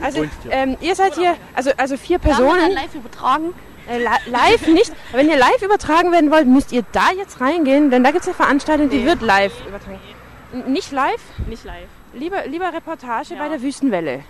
[0.00, 2.72] Also, ähm, ihr seid hier, also, also vier Personen.
[2.72, 3.52] live übertragen?
[3.88, 4.92] Äh, li- live nicht.
[5.12, 8.28] Wenn ihr live übertragen werden wollt, müsst ihr da jetzt reingehen, denn da gibt es
[8.28, 9.04] eine Veranstaltung, die Nee.
[9.06, 10.00] wird live übertragen.
[10.54, 11.20] N- Nicht live?
[11.46, 11.88] Nicht live.
[12.14, 14.20] Lieber, lieber Reportage bei der Wüstenwelle.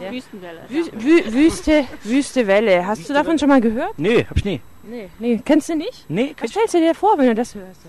[0.00, 0.10] Ja.
[0.10, 0.60] Wüstenwelle.
[0.68, 2.86] Wü Wü Wüste, Wüste Welle.
[2.86, 3.98] Hast du davon schon mal gehört?
[3.98, 4.60] Nee, hab ich nie.
[4.82, 5.08] Nee.
[5.18, 6.08] Nee, kennst du nicht?
[6.08, 7.80] Nee, Was stellst du dir vor, wenn du das hörst?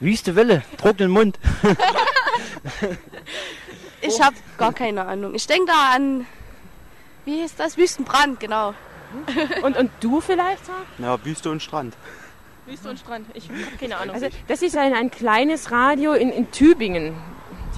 [0.00, 1.38] Wüste Welle, trockenen Mund.
[4.02, 5.34] Ich habe gar keine Ahnung.
[5.34, 6.26] Ich denke da an,
[7.24, 7.76] wie hieß das?
[7.76, 8.74] Wüstenbrand, genau.
[9.62, 10.62] Und, und du vielleicht?
[10.98, 11.94] Ja, Wüste und Strand.
[12.66, 13.26] Wüste und Strand.
[13.34, 14.14] Ich habe keine Ahnung.
[14.14, 17.14] Also, das ist ein, ein kleines Radio in, in Tübingen.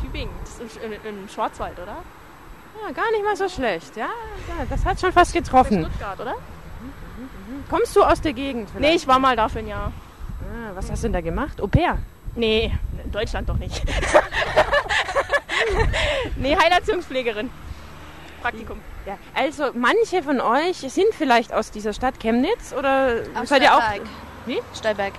[0.01, 2.03] Tübingen, das ist im, im Schwarzwald, oder?
[2.83, 3.97] Ja, gar nicht mal so schlecht.
[3.97, 4.09] Ja,
[4.49, 5.85] ja das hat schon fast getroffen.
[5.85, 6.35] Stuttgart, oder?
[7.71, 8.69] Kommst du aus der Gegend?
[8.71, 8.91] vielleicht?
[8.91, 9.93] Nee, ich war mal da für ein Jahr.
[10.41, 11.61] Ah, was hast du denn da gemacht?
[11.61, 11.99] Au pair?
[12.35, 13.83] Nee, in Deutschland doch nicht.
[16.37, 17.51] nee, Heilerziehungspflegerin.
[18.43, 18.81] Praktikum.
[19.07, 23.75] Ja, also manche von euch sind vielleicht aus dieser Stadt Chemnitz oder Aus seid ihr
[23.75, 23.83] auch?
[24.47, 24.61] Wie?
[24.75, 25.15] Stolberg.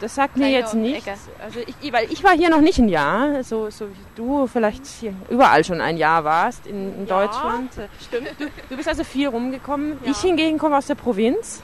[0.00, 1.06] Das sagt mir jetzt nichts.
[1.06, 1.18] Ecke.
[1.42, 4.86] Also ich, weil ich war hier noch nicht ein Jahr, so, so wie du vielleicht
[4.86, 7.70] hier überall schon ein Jahr warst in, in Ja, Deutschland.
[8.00, 8.28] Stimmt.
[8.38, 9.98] Du, du bist also viel rumgekommen.
[10.04, 10.10] Ja.
[10.10, 11.62] Ich hingegen komme aus der Provinz.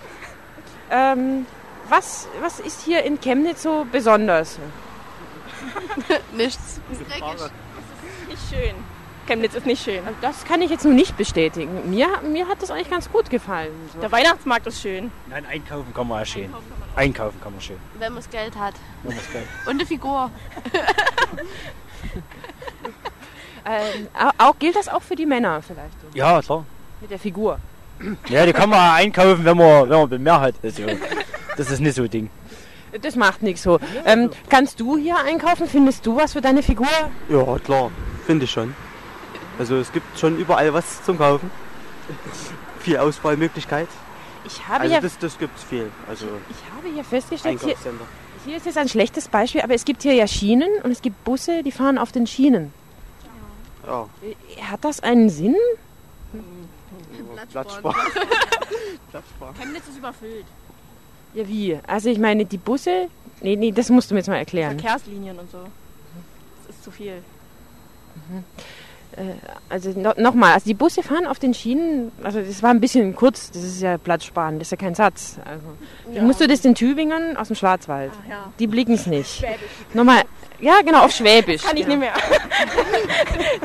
[0.90, 1.46] Ähm,
[1.88, 4.58] was, was ist hier in Chemnitz so besonders?
[6.36, 6.80] Nichts.
[8.28, 8.74] Nicht schön.
[9.26, 10.00] Chemnitz ist nicht schön.
[10.22, 11.90] Das kann ich jetzt nur nicht bestätigen.
[11.90, 13.72] Mir, mir hat das eigentlich ganz gut gefallen.
[13.92, 14.00] So.
[14.00, 15.10] Der Weihnachtsmarkt ist schön.
[15.28, 16.52] Nein, einkaufen kann man auch schön.
[16.94, 17.76] Einkaufen kann man schön.
[17.98, 18.74] Wenn man das Geld hat.
[19.02, 20.30] Wenn man's Geld- Und eine Figur.
[23.68, 26.00] Ähm, au- auch, gilt das auch für die Männer vielleicht?
[26.00, 26.06] so?
[26.16, 26.64] Ja, klar.
[27.00, 27.58] Mit der Figur.
[28.28, 30.54] Ja, die kann man auch einkaufen, wenn man, wenn man mehr hat.
[30.62, 30.84] Also,
[31.56, 32.30] das ist nicht so ein Ding.
[33.02, 33.80] Das macht nichts so.
[34.04, 35.66] Ähm, kannst du hier einkaufen?
[35.66, 36.86] Findest du was für deine Figur?
[37.28, 37.90] Ja, klar,
[38.24, 38.72] finde ich schon.
[39.58, 41.50] Also es gibt schon überall was zum Kaufen.
[42.80, 43.88] Viel Auswahlmöglichkeit.
[44.44, 45.90] Ich habe also ja, das, das gibt's viel.
[46.08, 47.74] Also ich habe hier festgestellt, hier,
[48.44, 51.24] hier ist jetzt ein schlechtes Beispiel, aber es gibt hier ja Schienen und es gibt
[51.24, 52.72] Busse, die fahren auf den Schienen.
[53.84, 54.08] Ja.
[54.70, 55.56] Hat das einen Sinn?
[57.50, 57.96] Platzsparen.
[59.58, 60.46] Chemnitz ist überfüllt.
[61.34, 61.78] Ja, wie?
[61.86, 63.08] Also ich meine, die Busse...
[63.40, 64.78] Nee, nee, das musst du mir jetzt mal erklären.
[64.78, 65.58] Verkehrslinien und so.
[66.66, 67.12] Das ist zu viel.
[67.12, 68.42] Äh,
[69.68, 73.16] also no, nochmal, also die Busse fahren auf den Schienen, also das war ein bisschen
[73.16, 75.38] kurz, das ist ja Platzsparen, das ist ja kein Satz.
[75.44, 75.62] Also,
[76.12, 76.22] Ja.
[76.22, 78.12] Musst du das den Tübingern aus dem Schwarzwald?
[78.12, 78.52] Ah, ja.
[78.58, 79.38] Die blicken es nicht.
[79.38, 79.58] Schwäbisch.
[79.94, 80.22] Nochmal,
[80.60, 81.62] ja genau, auf Schwäbisch.
[81.62, 81.98] Kann ich genau.
[81.98, 82.14] nicht mehr.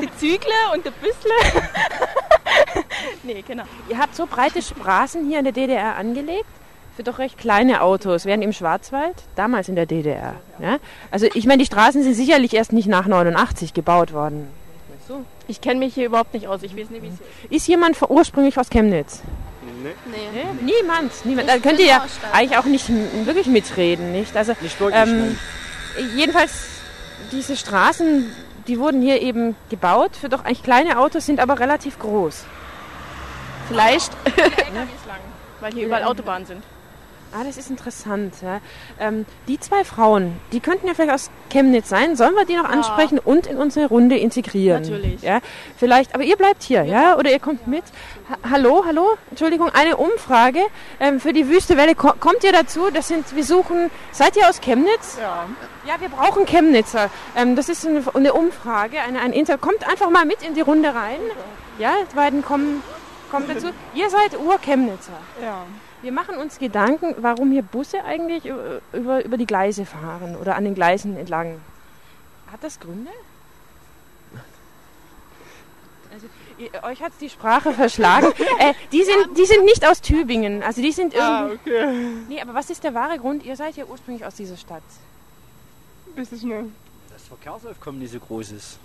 [0.00, 1.62] die Zügle und der Büssle.
[3.22, 3.64] nee, genau.
[3.88, 6.46] Ihr habt so breite Straßen hier in der DDR angelegt
[6.96, 10.34] für doch recht kleine Autos, während im Schwarzwald, damals in der DDR.
[10.60, 10.78] Ja?
[11.10, 14.48] Also ich meine, die Straßen sind sicherlich erst nicht nach 89 gebaut worden.
[15.48, 16.62] Ich kenne mich hier überhaupt nicht aus.
[16.62, 17.52] Ich weiß nicht, wie es hier ist.
[17.52, 19.22] Ist jemand ursprünglich aus Chemnitz?
[19.82, 19.94] Nee.
[20.06, 20.72] Nee.
[20.82, 21.48] Niemand, niemand.
[21.48, 22.88] Da Ich könnt ihr ja eigentlich auch nicht
[23.24, 24.36] wirklich mitreden, nicht?
[24.36, 25.38] Also Nicht wirklich, ähm,
[26.16, 26.52] jedenfalls
[27.32, 28.30] diese Straßen,
[28.68, 32.44] die wurden hier eben gebaut für doch eigentlich kleine Autos, sind aber relativ groß.
[33.68, 34.12] Vielleicht
[34.74, 34.86] lang,
[35.60, 36.08] weil hier überall Ja.
[36.08, 36.62] Autobahnen sind.
[37.34, 38.34] Ah, das ist interessant.
[38.42, 38.60] Ja.
[39.00, 42.14] Ähm, die zwei Frauen, die könnten ja vielleicht aus Chemnitz sein.
[42.14, 42.70] Sollen wir die noch Ja.
[42.70, 44.82] ansprechen und in unsere Runde integrieren?
[44.82, 45.22] Natürlich.
[45.22, 45.40] Ja,
[45.78, 46.14] vielleicht.
[46.14, 47.16] Aber ihr bleibt hier, ja?
[47.16, 47.84] Oder ihr kommt mit.
[48.30, 49.16] Ha hallo, hallo.
[49.30, 50.60] Entschuldigung, eine Umfrage
[51.00, 51.94] ähm, für die Wüste Welle.
[51.94, 52.90] Ko kommt ihr dazu?
[52.92, 53.90] Das sind, wir suchen.
[54.12, 55.16] Seid ihr aus Chemnitz?
[55.18, 55.46] Ja.
[55.86, 57.08] Ja, wir brauchen Chemnitzer.
[57.34, 59.56] Ähm, das ist eine, eine Umfrage, eine, ein Inter.
[59.58, 61.18] Kommt einfach mal mit in die Runde rein.
[61.78, 62.82] Ja, die beiden kommen,
[63.30, 63.68] kommen dazu.
[63.94, 65.12] Ihr seid Ur-Chemnitzer.
[65.42, 65.64] Ja.
[66.02, 70.56] Wir machen uns Gedanken, warum hier Busse eigentlich über, über, über die Gleise fahren oder
[70.56, 71.60] an den Gleisen entlang.
[72.50, 73.10] Hat das Gründe?
[76.12, 76.26] Also,
[76.58, 78.26] ihr, euch hat die Sprache verschlagen.
[78.58, 80.62] äh, die, sind, die sind nicht aus Tübingen.
[80.62, 81.70] Also die sind Ah, irgendwie.
[81.70, 81.96] okay.
[82.28, 83.44] Nee, aber was ist der wahre Grund?
[83.44, 84.82] Ihr seid ja ursprünglich aus dieser Stadt.
[86.14, 86.64] Bisschen schnell.
[87.10, 88.78] Das Verkehrsaufkommen nicht so groß ist.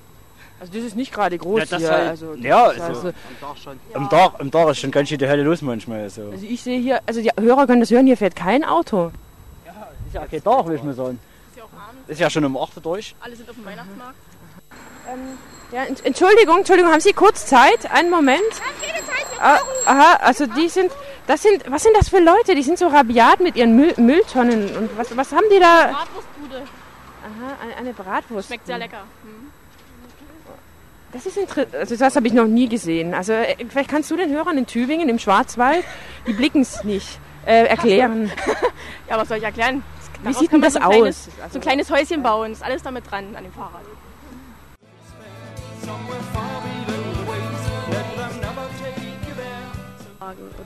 [0.59, 1.91] Also das ist nicht gerade groß Ja, das hier.
[1.91, 3.79] halt- also, ja, also- also, Am Tag schon.
[3.93, 6.01] Am Tag, am Tag ist schon ganz schön die Hölle los manchmal.
[6.01, 6.31] Also.
[6.31, 9.11] also ich sehe hier, also die Hörer können das hören, hier fährt kein Auto.
[10.07, 11.19] ist ja kein Tag, will ich mal sagen.
[11.51, 12.09] Ist ja auch abends.
[12.09, 13.13] Ist ja schon um 8 Uhr durch.
[13.19, 14.15] Alle sind auf dem Weihnachtsmarkt.
[15.13, 15.19] Ähm,
[15.71, 17.89] ja, Ent- Entschuldigung, Entschuldigung, haben Sie kurz Zeit?
[17.91, 18.41] Einen Moment.
[19.39, 20.91] Ah, aha, also die sind,
[21.27, 22.55] das sind, was sind das für Leute?
[22.55, 25.89] Die sind so rabiat mit ihren Müll, Mülltonnen und was, was haben die da?
[25.91, 26.55] Bratwurstbude.
[26.57, 28.47] Aha, eine, eine Bratwurst.
[28.47, 29.03] Schmeckt sehr lecker.
[31.17, 33.15] Das ist interessant, also das habe ich noch nie gesehen.
[33.15, 35.83] Also äh, vielleicht kannst du den Hörern in Tübingen, im Schwarzwald,
[36.27, 38.31] die blicken es nicht, äh, erklären.
[39.09, 39.81] Ja, was soll ich erklären?
[40.21, 41.33] Wie sieht denn man das so kleines, aus?
[41.41, 42.51] Also- so ein kleines Häuschen bauen.
[42.51, 43.81] Ist alles damit dran an dem Fahrrad.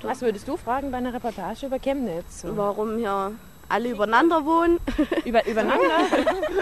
[0.02, 2.44] Was würdest du fragen bei einer Reportage über Chemnitz?
[2.44, 3.34] Warum hier
[3.72, 4.80] alle übereinander wohnen?
[5.26, 5.84] Über, übereinander?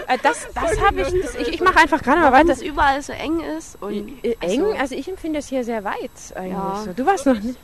[0.08, 2.52] Äh, das das habe ich, das, ich, ich mache einfach gerade mal weiter.
[2.52, 3.76] es überall so eng ist.
[3.82, 4.62] Und Eng?
[4.64, 6.52] Also- Also ich empfinde es hier sehr weit eigentlich.
[6.52, 6.82] Ja.
[6.84, 6.92] So.
[6.92, 7.58] Du warst noch nicht.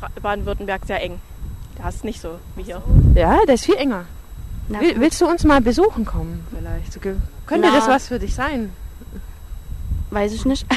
[0.00, 1.20] Tra- Baden-Württemberg sehr eng.
[1.80, 2.82] Da ist nicht so wie hier.
[3.14, 4.04] Ja, der ist viel enger.
[4.68, 6.92] Na Will, willst du uns mal besuchen kommen vielleicht?
[6.92, 7.74] So, könnte Na.
[7.76, 8.72] das was für dich sein?
[10.10, 10.66] Weiß ich nicht.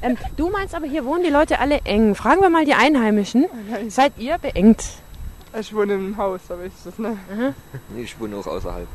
[0.00, 2.14] Ähm, du meinst aber, hier wohnen die Leute alle eng.
[2.14, 3.46] Fragen wir mal die Einheimischen.
[3.88, 4.84] Seid ihr beengt?
[5.58, 7.16] Ich wohne im Haus, aber ich das ne.
[7.88, 8.86] Nee, ich wohne auch außerhalb.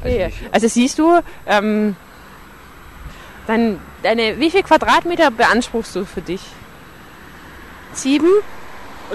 [0.00, 0.24] Okay.
[0.24, 1.96] Also nicht- Also siehst du, ähm,
[3.46, 6.40] Dein, deine, wie viel Quadratmeter beanspruchst du für dich?
[7.92, 8.28] Sieben.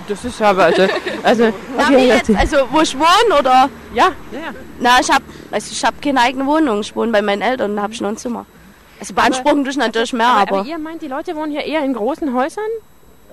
[0.07, 0.87] Das ist aber, also,
[1.23, 2.29] also, okay, jetzt?
[2.29, 3.69] Also, wo ich wohne, oder?
[3.93, 4.53] Ja, ja, ja.
[4.79, 6.79] Na, ich hab, also ich hab keine eigene Wohnung.
[6.79, 8.45] Ich wohne bei meinen Eltern und da hab ich noch ein Zimmer.
[9.01, 10.59] Also beanspruchen tue ich natürlich mehr, aber, aber...
[10.59, 12.63] aber ihr meint, die Leute wohnen hier eher in großen Häusern?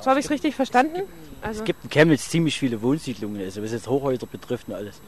[0.01, 1.03] So habe ich es richtig verstanden?
[1.42, 5.01] Also, Es gibt in Chemnitz ziemlich viele Wohnsiedlungen, also was jetzt Hochhäuser betrifft und alles.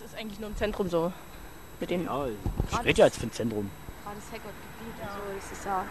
[0.00, 1.12] Das ist eigentlich nur im Zentrum so.
[1.80, 3.70] Mit dem Ja, ich rede ja jetzt von Zentrum.
[4.04, 5.84] Gerade das Heckertgebiet und so, das ist ja...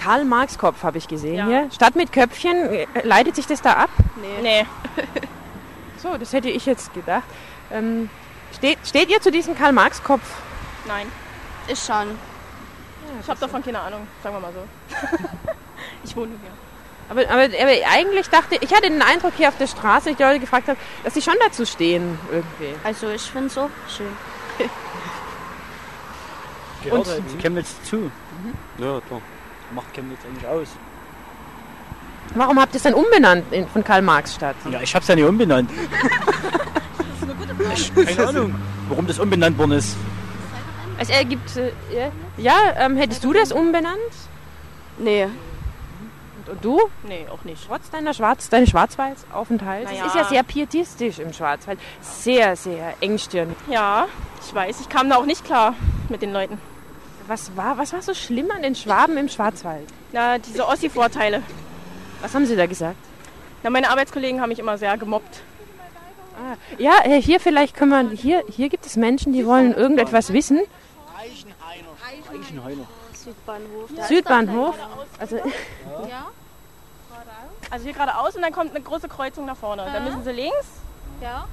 [0.00, 1.46] Karl-Marx-Kopf habe ich gesehen Ja.
[1.46, 1.70] hier.
[1.70, 3.90] Stadt mit Köpfchen, äh, leitet sich das da ab?
[4.20, 4.42] Nee.
[4.42, 4.66] nee.
[5.98, 7.22] So, das hätte ich jetzt gedacht.
[7.70, 8.10] Ähm,
[8.56, 10.22] steht, steht ihr zu diesem Karl-Marx-Kopf?
[10.88, 11.06] Nein.
[11.68, 12.18] Ich schon.
[13.20, 14.64] ich habe davon keine Ahnung, sagen wir mal so.
[16.04, 16.50] ich wohne hier.
[17.08, 20.22] Aber, aber, aber eigentlich dachte ich, hatte den Eindruck hier auf der Straße, ich die
[20.22, 22.74] Leute gefragt habe, dass sie schon dazu stehen irgendwie.
[22.84, 24.06] Also ich finde es so schön.
[26.84, 28.10] Gehört Und- und Chemnitz zu.
[28.78, 29.20] Ja, klar.
[29.74, 30.68] Macht Chemnitz eigentlich aus.
[32.34, 34.56] Warum habt ihr es dann umbenannt in, von Karl-Marx-Stadt?
[34.70, 35.70] Ja, ich hab's ja nicht umbenannt.
[37.74, 38.54] Ich, keine Ahnung,
[38.88, 39.96] warum das umbenannt worden ist.
[40.98, 43.96] Es ergibt, äh, ja, ja ähm, hättest du das umbenannt?
[44.98, 45.28] Nee.
[46.52, 46.78] Und, du?
[47.04, 47.66] Nee, auch nicht.
[47.66, 49.90] Trotz deiner Schwarz, deines Schwarzwaldsaufenthalts?
[49.90, 50.02] Naja.
[50.02, 51.78] Es ist ja sehr pietistisch im Schwarzwald.
[52.02, 53.56] Sehr, sehr engstirnig.
[53.68, 54.06] Ja,
[54.46, 55.74] ich weiß, ich kam da auch nicht klar
[56.10, 56.60] mit den Leuten.
[57.26, 59.88] Was war, was war so schlimm an den Schwaben im Schwarzwald?
[60.12, 61.42] Na, diese Ossi-Vorteile.
[62.20, 62.98] Was haben sie da gesagt?
[63.62, 65.40] Na, meine Arbeitskollegen haben mich immer sehr gemobbt.
[66.34, 70.34] Ah, ja, äh, hier vielleicht können wir, hier, hier gibt es Menschen, die wollen irgendetwas
[70.34, 70.60] wissen.
[71.18, 72.86] Eichenhainer.
[73.14, 74.08] Südbahnhof.
[74.08, 74.74] Südbahnhof.
[75.18, 76.30] Also, Ja.
[77.72, 79.88] Also hier geradeaus und dann kommt eine große Kreuzung nach vorne.
[79.90, 80.66] Dann müssen sie links.
[81.22, 81.46] Ja.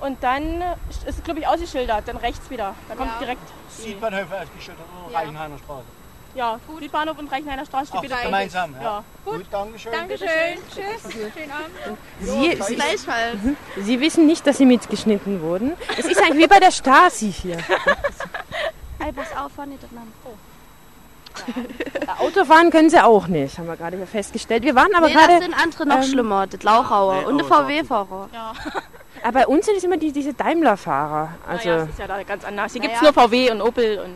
[0.00, 2.08] Und dann ist es, glaube ich, ausgeschildert.
[2.08, 2.74] Dann rechts wieder.
[2.88, 3.18] Da kommt Ja.
[3.20, 3.42] direkt.
[3.70, 5.84] Südbahnhof ausgeschildert oder Reichenhainer Straße?
[6.34, 8.82] Ja, Südbahnhof und Reichenhainer Straße steht wieder gemeinsam, ja.
[8.82, 9.04] Ja.
[9.24, 9.92] Gut, Dankeschön.
[9.92, 10.28] Dankeschön.
[10.68, 11.12] Tschüss.
[11.12, 11.98] Schönen Abend.
[12.20, 13.38] Sie, sie, Gleichfalls.
[13.76, 15.74] Sie wissen nicht, dass sie mitgeschnitten wurden.
[15.96, 17.58] Es ist eigentlich wie bei der Stasi hier.
[18.98, 20.12] Ey, pass auf, fahr nicht durcheinander.
[22.18, 24.62] Autofahren können sie auch nicht, haben wir gerade hier festgestellt.
[24.62, 25.34] Wir waren aber nee, gerade.
[25.34, 26.46] das sind andere noch ähm, schlimmer.
[26.46, 28.28] Das Lauchauer Nee, und der aber VW-Fahrer.
[28.32, 28.52] Ja.
[29.22, 31.34] Aber bei uns sind es immer die, diese Daimler-Fahrer.
[31.46, 32.72] Also, naja, das ist ja da ganz anders.
[32.72, 32.94] Hier Naja.
[32.94, 33.98] gibt es nur VW und Opel.
[33.98, 34.14] Und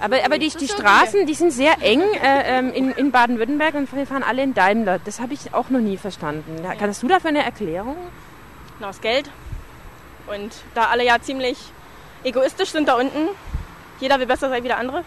[0.00, 0.68] aber, aber die, die.
[0.68, 4.54] Straßen, die sind sehr eng äh, ähm, in, in Baden-Württemberg und wir fahren alle in
[4.54, 5.00] Daimler.
[5.04, 6.62] Das habe ich auch noch nie verstanden.
[6.62, 7.96] Ja, Kannst du dafür eine Erklärung?
[8.80, 9.30] na, das Geld.
[10.26, 11.58] Und da alle ja ziemlich
[12.22, 13.28] egoistisch sind da unten.
[14.00, 15.04] Jeder will besser sein wie der andere.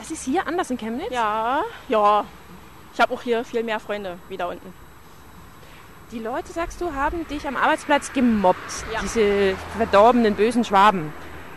[0.00, 1.12] Das ist hier anders in Chemnitz?
[1.12, 2.24] Ja, ja.
[2.94, 4.72] Ich habe auch hier viel mehr Freunde wie da unten.
[6.10, 8.58] Die Leute, sagst du, haben dich am Arbeitsplatz gemobbt.
[8.92, 9.00] Ja.
[9.02, 11.12] Diese verdorbenen, bösen Schwaben.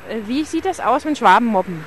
[0.10, 1.86] Äh, Wie sieht das aus, wenn Schwaben mobben?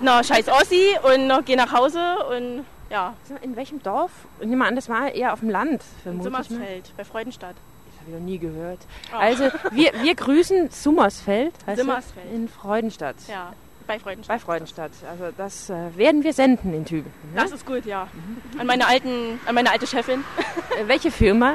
[0.00, 2.00] Na, scheiß Ossi und noch geh nach Hause
[2.34, 3.12] und ja.
[3.42, 4.10] In welchem Dorf?
[4.40, 6.42] Ich nehme an, das war eher auf dem Land, In vermute ich mal.
[6.44, 7.54] Summersfeld, bei Freudenstadt.
[7.54, 8.80] Das habe ich noch nie gehört.
[9.12, 9.18] Oh.
[9.18, 11.78] Also, wir, wir grüßen Summersfeld, heißt?
[11.78, 12.32] Simmersfeld.
[12.32, 13.16] in Freudenstadt.
[13.28, 13.52] Ja,
[13.90, 14.36] bei Freudenstadt.
[14.36, 14.92] Bei Freudenstadt.
[15.10, 17.12] Also das äh, werden wir senden in Tübingen.
[17.34, 17.40] ne?
[17.42, 18.06] Das ist gut, ja.
[18.58, 20.22] An meine alten, an meine alte Chefin.
[20.78, 21.54] Äh, Welche Firma?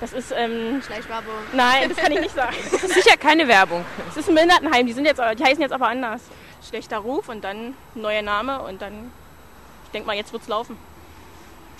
[0.00, 1.32] Das ist, ähm, Schleichwerbung.
[1.54, 2.54] nein, das kann ich nicht sagen.
[2.70, 3.84] Das ist sicher keine Werbung.
[4.10, 6.20] Es ist ein Behindertenheim, die sind jetzt, die heißen jetzt aber anders.
[6.68, 9.10] Schlechter Ruf und dann neuer Name und dann,
[9.84, 10.76] ich denke mal, jetzt wird's laufen.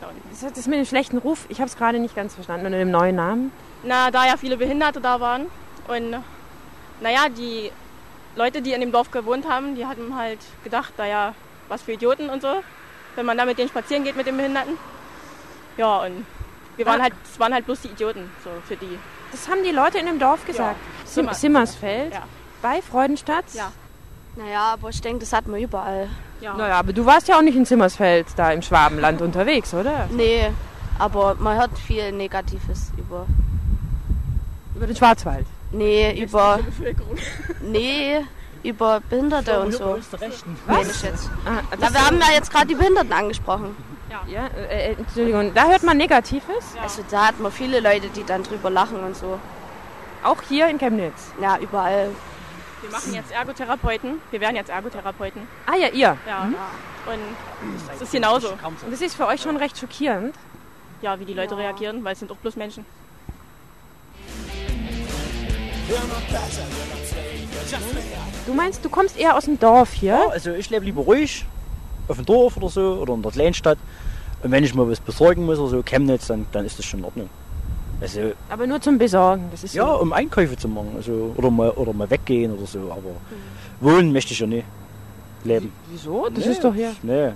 [0.01, 1.45] So, und- Das ist das mit dem schlechten Ruf.
[1.51, 2.65] Ich habe es gerade nicht ganz verstanden.
[2.67, 3.53] Unter dem neuen Namen.
[3.83, 5.47] Na, da ja viele Behinderte da waren
[5.89, 6.23] und
[7.03, 7.71] naja, die
[8.41, 11.35] Leute, die in dem Dorf gewohnt haben, die hatten halt gedacht, naja,
[11.69, 12.63] was für Idioten und so,
[13.15, 14.79] wenn man da mit denen spazieren geht mit den Behinderten.
[15.77, 16.25] Ja, und
[16.79, 17.05] wir waren Ah.
[17.05, 18.99] halt, es waren halt bloß die Idioten, so für die.
[19.31, 20.77] Das haben die Leute in dem Dorf gesagt.
[21.05, 22.15] Sim Simmer- Simmersfeld.
[22.15, 22.23] Ja.
[22.63, 23.45] Bei Freudenstadt.
[23.53, 23.73] Ja.
[24.37, 26.09] Naja, aber ich denke, das hat man überall.
[26.41, 26.55] Ja.
[26.55, 30.09] Naja, aber du warst ja auch nicht in Simmersfeld, da im Schwabenland unterwegs, oder?
[30.11, 30.51] Nee,
[30.99, 33.27] aber man hört viel Negatives über.
[34.75, 35.47] Über den Schwarzwald.
[35.73, 36.61] Nee, über.
[37.63, 38.25] Nee,
[38.63, 39.99] über Behinderte und so.
[40.67, 41.31] Meine ich jetzt.
[41.45, 43.77] Ah, Na, wir haben ja jetzt gerade die Behinderten angesprochen.
[44.27, 46.77] Ja, äh, äh, Entschuldigung, da hört man Negatives?
[46.83, 49.39] Also da hat man viele Leute, die dann drüber lachen und so.
[50.23, 51.33] Auch hier in Chemnitz?
[51.41, 52.11] Ja, überall.
[52.83, 54.21] Wir machen jetzt Ergotherapeuten.
[54.31, 55.43] Wir werden jetzt Ergotherapeuten.
[55.67, 56.17] Ah ja, ihr.
[56.27, 56.45] Ja.
[56.45, 56.55] Mhm.
[57.07, 58.51] Und es ist genauso.
[58.51, 60.35] Und das ist für euch schon recht schockierend.
[61.03, 62.85] Ja, wie die Leute reagieren, weil es sind auch bloß Menschen.
[68.47, 70.13] Du meinst, du kommst eher aus dem Dorf hier?
[70.13, 71.45] Ja, also ich lebe lieber ruhig,
[72.09, 73.79] auf dem Dorf oder so, oder in der Kleinstadt.
[74.43, 77.01] Und wenn ich mal was besorgen muss oder so, Chemnitz, dann, dann ist das schon
[77.01, 77.31] in Ordnung.
[78.01, 79.45] Also, Aber nur zum Besorgen.
[79.51, 80.01] Das ist ja, so.
[80.01, 83.11] um Einkäufe zu machen, also, oder, mal, oder mal weggehen oder so, aber
[83.81, 84.65] wohnen möchte ich ja nicht.
[85.45, 85.73] leben.
[85.91, 86.29] Wieso?
[86.35, 86.93] Das Nee, ist doch hier.
[87.03, 87.31] Nee.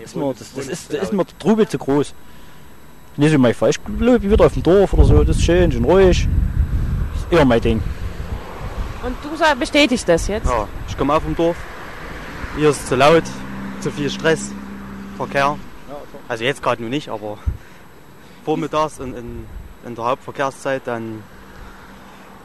[0.00, 2.14] Das ist mir, das, das ist, das ist mir der Trubel zu groß.
[3.18, 3.70] Nicht so mein Fall.
[3.70, 5.22] Ich lebe wieder auf dem Dorf oder so.
[5.24, 6.28] Das ist schön, schön ruhig.
[7.14, 7.82] Das ist eher mein Ding.
[9.06, 10.46] Und du bestätigst das jetzt?
[10.48, 11.56] Ja, ich komme auch vom Dorf.
[12.56, 13.22] Hier ist es zu laut,
[13.80, 14.50] zu viel Stress,
[15.16, 15.56] Verkehr.
[16.28, 17.38] Also jetzt gerade nur nicht, aber
[18.44, 19.46] vormittags in, in,
[19.84, 21.22] in der Hauptverkehrszeit dann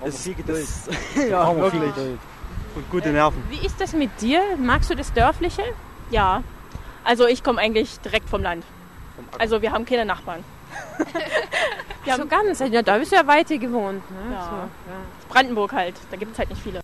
[0.05, 0.59] ist viel Geduld.
[0.59, 0.89] ist-
[1.29, 1.95] ja, Haben wir viel wirklich.
[1.95, 2.19] Geduld.
[2.75, 3.43] Und gute Nerven.
[3.49, 4.41] Wie ist das mit dir?
[4.59, 5.63] Magst du das Dörfliche?
[6.11, 6.43] Ja,
[7.03, 8.63] also ich komme eigentlich direkt vom Land.
[9.39, 10.43] Also wir haben keine Nachbarn.
[12.03, 12.57] Ja, so ganz.
[12.59, 14.01] Ja, da bist du ja weiter gewohnt.
[14.09, 14.33] Ne?
[14.33, 14.43] Ja.
[14.43, 14.67] So, ja.
[15.31, 16.81] Brandenburg halt, da gibt es halt nicht viele.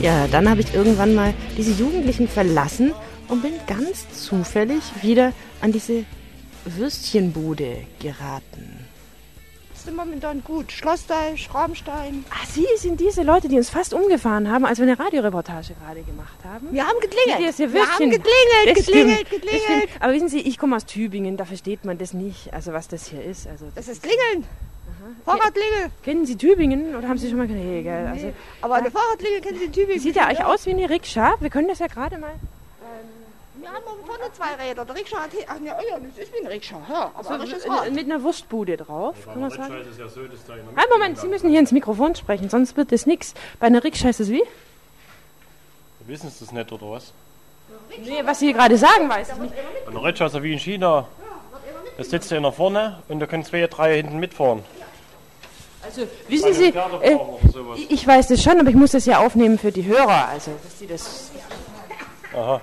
[0.00, 2.92] Ja, dann habe ich irgendwann mal diese Jugendlichen verlassen
[3.28, 6.04] und bin ganz zufällig wieder an diese
[6.64, 8.86] Würstchenbude geraten.
[9.72, 10.72] Das ist momentan gut.
[10.72, 12.24] Schlossdeich, Rabenstein.
[12.30, 16.02] Ah, Sie sind diese Leute, die uns fast umgefahren haben, als wir eine Radioreportage gerade
[16.02, 16.68] gemacht haben.
[16.72, 17.58] Wir haben geklingelt.
[17.58, 17.92] Wir Würstchen.
[17.92, 19.88] haben geklingelt, Das geklingelt, stimmt, geklingelt.
[19.94, 20.02] Das.
[20.02, 23.06] Aber wissen Sie, ich komme aus Tübingen, da versteht man das nicht, also was das
[23.08, 23.46] hier ist.
[23.46, 24.46] Also Das ist Klingeln.
[25.24, 25.90] Fahrradklingel.
[26.02, 27.64] Kennen Sie Tübingen oder haben Sie schon mal gehört?
[27.64, 28.06] Nee, gell?
[28.06, 30.00] Also, Aber eine Fahrradklingel kennen Sie in Tübingen.
[30.00, 31.34] Sieht ja eigentlich aus wie eine Rikscha.
[31.40, 32.34] Wir können das ja gerade mal.
[33.56, 34.84] Wir haben vorne zwei Räder.
[34.84, 35.44] Der Rikscha hat hier.
[35.48, 36.76] Ach, ne, ja, das ist wie ein Rikscha.
[36.90, 39.74] Ja, aber So, ein richtiges äh, mit einer Wurstbude drauf, kann man sagen.
[39.90, 42.76] ist ja so, dass da in Ein Moment, Sie müssen hier ins Mikrofon sprechen, sonst
[42.76, 43.32] wird das nichts.
[43.60, 44.42] Bei einer Rikscha ist es wie?
[46.06, 47.12] Wissen Sie das nicht, oder was?
[47.98, 49.54] Nee, was Sie gerade sagen, weiß ich nicht.
[49.86, 51.06] Eine Ritscha ist ja wie in China.
[51.96, 54.64] Da sitzt einer vorne und da können zwei, drei hinten mitfahren.
[55.84, 56.72] Also, wissen Sie,
[57.02, 57.16] äh,
[57.88, 60.78] ich- weiß das schon, aber ich muss das ja aufnehmen für die Hörer, also, dass
[60.78, 61.30] Sie das...
[62.32, 62.60] Aha.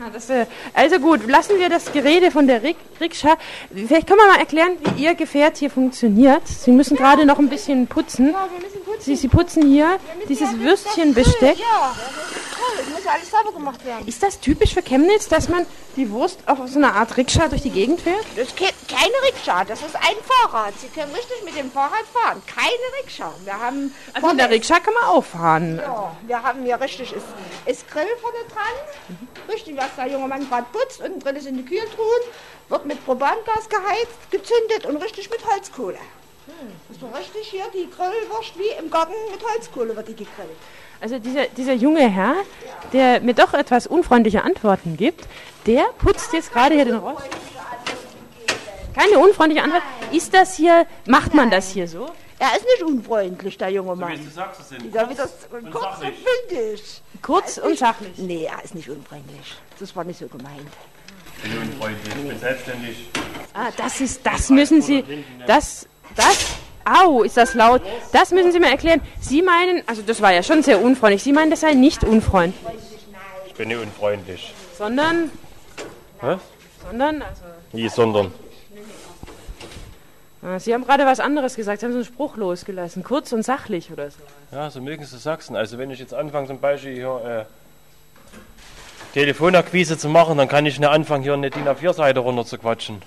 [0.00, 3.36] Aha, das äh, also gut, lassen wir das Gerede von der Rik Rikscha.
[3.74, 6.46] Vielleicht können wir mal erklären, wie Ihr Gefährt hier funktioniert.
[6.46, 8.34] Sie müssen gerade noch ein bisschen putzen.
[8.98, 11.58] Sie, Sie putzen hier dieses Würstchenbesteck.
[11.58, 11.94] Ja,
[12.78, 14.06] das ist muss ja alles sauber gemacht werden.
[14.06, 15.66] Ist das typisch für Chemnitz, dass man
[15.96, 18.24] die Wurst auf so einer Art Rikscha durch die Gegend fährt?
[18.36, 20.72] Das ist ke- keine Rikscha, das ist ein Fahrrad.
[20.80, 22.40] Sie können richtig mit dem Fahrrad fahren.
[22.46, 23.32] Keine Rikscha.
[23.44, 25.78] Wir haben Also in der Rikscha kann man auch fahren.
[25.78, 27.26] Ja, wir haben hier richtig, ist,
[27.66, 29.18] ist Grill vorne dran.
[29.52, 31.00] Richtig, was der junge Mann gerade putzt.
[31.00, 32.22] Unten drin sind die Kühltruhen.
[32.68, 35.98] Wird mit Propangas geheizt, gezündet und richtig mit Holzkohle.
[36.88, 40.48] Das ist so richtig hier die Grillwurst wie im Garten mit Holzkohle wird die gegrillt.
[41.00, 42.34] Also dieser, dieser junge Herr,
[42.92, 45.26] der mir doch etwas unfreundliche Antworten gibt,
[45.66, 47.24] der putzt jetzt gerade hier den Rost.
[48.94, 49.82] Keine unfreundliche Antwort.
[50.10, 52.10] Ist das hier, macht man das hier so?
[52.40, 54.12] Er ist nicht unfreundlich, der junge Mann.
[54.12, 54.84] Wie du sagst, es sind.
[54.84, 56.14] Wie das, und kurz sachlich.
[56.18, 57.02] und bündig.
[57.22, 58.16] Kurz und sachlich.
[58.16, 59.56] Nee, er ist nicht unfreundlich.
[59.78, 60.68] Das war nicht so gemeint.
[61.42, 63.10] Ich bin unfreundlich, ich bin selbstständig.
[63.54, 65.04] Ah, das ist, das müssen Sie,
[65.46, 66.54] das, das,
[66.88, 67.82] au, ist das laut.
[68.12, 69.00] Das müssen Sie mir erklären.
[69.20, 72.62] Sie meinen, also das war ja schon sehr unfreundlich, Sie meinen, das sei nicht unfreundlich,
[73.46, 74.54] Ich bin nicht unfreundlich.
[74.76, 75.30] sondern,
[76.20, 76.36] Hä?
[76.86, 78.32] sondern, also, Wie, sondern?
[80.42, 83.42] ah, Sie haben gerade was anderes gesagt, Sie haben so einen Spruch losgelassen, kurz und
[83.44, 84.18] sachlich oder so.
[84.52, 85.56] Ja, so mögen Sie Sachsen.
[85.56, 90.78] Also wenn ich jetzt anfange zum Beispiel hier äh, Telefonakquise zu machen, dann kann ich
[90.78, 93.02] nicht anfangen, hier eine DIN A4-Seite runter zu quatschen.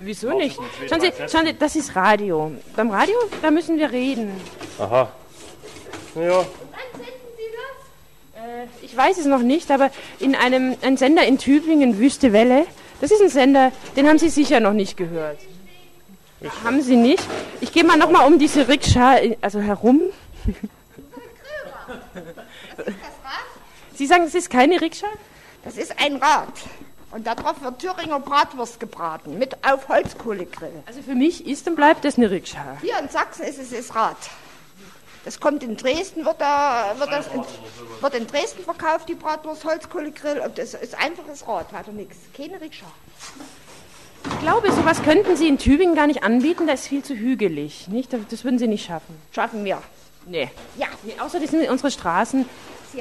[0.00, 0.58] Wieso nicht?
[0.88, 2.50] Schauen Sie, schauen Sie, das ist Radio.
[2.74, 4.32] Beim Radio, da müssen wir reden.
[4.78, 5.08] Aha.
[6.16, 6.40] Ja.
[6.40, 6.44] Äh,
[8.82, 12.66] Ich weiß es noch nicht, aber in einem ein Sender in Tübingen, Wüste Welle,
[13.00, 15.38] das ist ein Sender, den haben Sie sicher noch nicht gehört.
[16.64, 17.22] Haben Sie nicht?
[17.60, 20.00] Ich gehe mal nochmal um diese Rikscha, also herum.
[23.94, 25.06] Sie sagen, es ist keine Rikscha?
[25.64, 26.48] Das ist ein Rad.
[27.16, 30.82] Und darauf wird Thüringer Bratwurst gebraten, mit auf Holzkohlegrill.
[30.84, 32.76] Also für mich ist und bleibt das eine Rikscha.
[32.82, 34.18] Hier in Sachsen ist es das Rad.
[35.24, 37.42] Das kommt in Dresden, wird, da, wird, das in,
[38.02, 40.40] wird in Dresden verkauft, die Bratwurst Holzkohlegrill.
[40.40, 42.18] Und das ist einfaches Rad, weiter nichts.
[42.36, 42.84] Keine Rikscha.
[44.30, 47.88] Ich glaube, sowas könnten Sie in Tübingen gar nicht anbieten, das ist viel zu hügelig.
[47.88, 48.12] Nicht?
[48.12, 49.16] Das würden Sie nicht schaffen.
[49.32, 49.80] Schaffen wir.
[50.26, 50.50] Nee.
[50.76, 50.88] Ja.
[51.02, 52.46] Nee, außerdem sind unsere Straßen,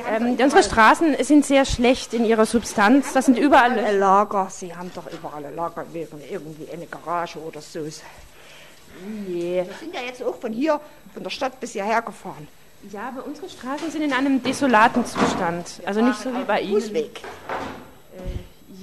[0.08, 3.14] ähm, unsere Straßen sind sehr schlecht in ihrer Substanz.
[3.14, 4.48] Das sind überall Lager.
[4.50, 7.80] Sie haben doch überall Lager wegen irgendwie eine Garage oder so.
[7.80, 9.66] Yeah.
[9.66, 10.80] Wir sind ja jetzt auch von hier,
[11.14, 12.48] von der Stadt bis hierher gefahren.
[12.92, 15.82] Ja, aber unsere Straßen sind in einem desolaten Zustand.
[15.86, 16.82] Also nicht so wie bei Ihnen.
[16.82, 17.22] Fußweg.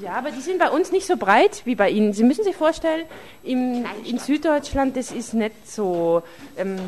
[0.00, 2.12] Ja, aber die sind bei uns nicht so breit wie bei Ihnen.
[2.12, 3.04] Sie müssen sich vorstellen,
[3.42, 6.22] im, in Süddeutschland, das ist nicht so,
[6.56, 6.78] ähm,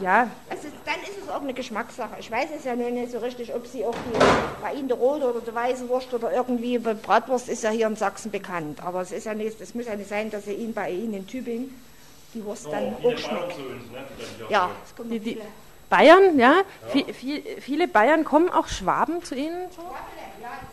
[0.00, 2.16] ja, ist, dann ist es auch eine Geschmackssache.
[2.20, 4.18] Ich weiß es ja nur nicht so richtig, ob Sie auch die,
[4.62, 7.96] bei Ihnen die rote oder die weiße Wurst oder irgendwie, Bratwurst ist ja hier in
[7.96, 8.80] Sachsen bekannt.
[8.84, 11.14] Aber es ist ja nicht, es muss ja nicht sein, dass Sie Ihnen bei Ihnen
[11.14, 11.74] in Tübingen
[12.34, 13.54] die Wurst dann auch schmeckt.
[14.48, 15.44] Ja, es kommen die, die, viele.
[15.90, 16.54] Bayern, ja.
[16.92, 19.68] Vi- viel- viele Bayern kommen auch Schwaben zu Ihnen.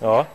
[0.01, 0.25] Ja.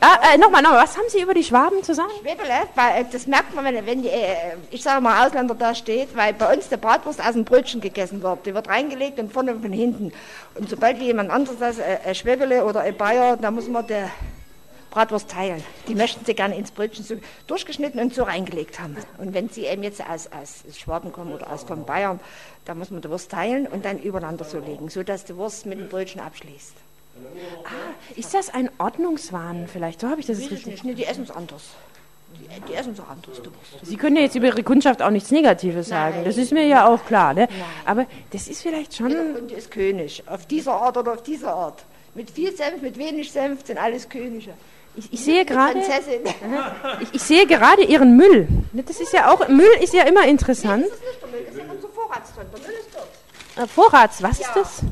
[0.00, 2.10] Ah, äh, nochmal, nochmal, was haben Sie über die Schwaben zu sagen?
[2.20, 5.74] Schwebele, weil äh, das merkt man, wenn, wenn die, äh, ich sage mal, Ausländer da
[5.74, 8.44] steht, weil bei uns der Bratwurst aus dem Brötchen gegessen wird.
[8.44, 10.12] Die wird reingelegt und vorne und von hinten.
[10.56, 14.04] Und sobald jemand anderes das, äh, ein Schwebele oder ein Bayer, da muss man die
[14.90, 15.64] Bratwurst teilen.
[15.88, 18.96] Die möchten sie gerne ins Brötchen so durchgeschnitten und so reingelegt haben.
[19.18, 22.20] Und wenn sie eben jetzt aus, aus Schwaben kommen oder aus von Bayern,
[22.64, 25.80] da muss man die Wurst teilen und dann übereinander so legen, sodass die Wurst mit
[25.80, 26.83] dem Brötchen abschließt.
[28.16, 30.00] Ist das ein Ordnungswahn vielleicht?
[30.00, 30.66] So habe ich das ich richtig.
[30.66, 31.62] nicht, nee, die essen es anders.
[32.34, 33.40] Die, die essen es anders.
[33.82, 36.16] Sie können ja jetzt über Ihre Kundschaft auch nichts Negatives sagen.
[36.16, 36.24] Nein.
[36.24, 37.34] Das ist mir ja auch klar.
[37.34, 37.48] Ne?
[37.84, 39.10] Aber das ist vielleicht schon.
[39.10, 40.22] Jeder Kunde ist König.
[40.26, 41.84] Auf dieser Art oder auf dieser Art.
[42.14, 44.52] Mit viel Senf, mit wenig Senf sind alles Könige.
[44.96, 45.80] Ich, ich sehe gerade.
[47.00, 48.46] Ich, ich sehe gerade Ihren Müll.
[48.72, 49.48] Ne, Das ist ja auch.
[49.48, 50.84] Müll ist ja immer interessant.
[50.84, 52.44] Das ist nicht der Müll, das ist ja unser Vorratston.
[52.52, 53.64] Der Müll ist dort.
[53.64, 54.82] Äh, Vorrats, was ist das?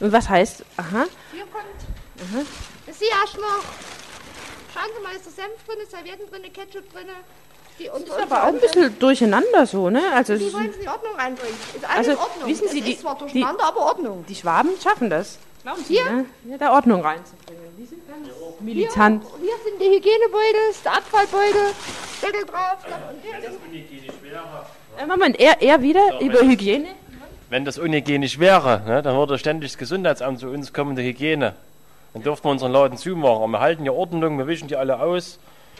[0.00, 0.64] Und was heißt?
[0.76, 1.04] Aha.
[1.32, 1.64] Hier kommt
[2.32, 2.44] aha.
[2.86, 3.62] das Siaschner.
[4.74, 7.06] Schauen Sie mal, ist da Senf drin, Servietten drin, Ketchup drin.
[7.78, 10.02] Die Das ist aber auch ein bisschen durcheinander so, ne?
[10.12, 11.56] Also, Die ist- wollen es in Ordnung reinbringen.
[11.76, 12.48] Ist alles also in Ordnung.
[12.48, 14.24] wissen Sie, Es die, ist zwar die, durcheinander, aber Ordnung.
[14.28, 15.38] die Schwaben schaffen das.
[15.62, 16.04] Glauben Sie, Hier?
[16.10, 16.26] ne?
[16.48, 17.62] Ja, da Ordnung reinzubringen.
[17.78, 18.26] Die sind ganz
[18.60, 19.22] militant.
[19.40, 21.72] Hier, hier sind die Hygienebeutel, ist der Abfallbeutel,
[22.22, 22.78] Deckel drauf.
[22.84, 23.58] Und hier ist
[25.00, 26.88] Äh, Moment, er, er wieder über Hygiene?
[27.50, 31.54] Wenn das unhygienisch wäre, ne, dann würde ständig das Gesundheitsamt zu uns kommen, die Hygiene.
[32.12, 33.42] Dann dürften wir unseren Laden zumachen.
[33.42, 35.38] Aber wir halten ja Ordnung, wir wischen die alle aus,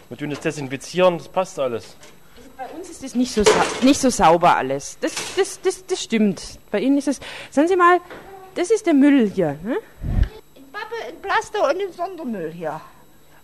[0.09, 1.97] wir tun das desinfizieren, das passt alles.
[2.57, 3.43] Bei uns ist es nicht so,
[3.83, 4.99] nicht so sauber alles.
[5.01, 6.59] Das, das, das, das stimmt.
[6.71, 7.21] Bei Ihnen ist es.
[7.51, 8.01] Sagen Sie mal,
[8.55, 9.59] das ist der Müll hier.
[9.63, 9.77] Ne?
[10.55, 12.81] in Pappe, in Plaster und in Sondermüll hier.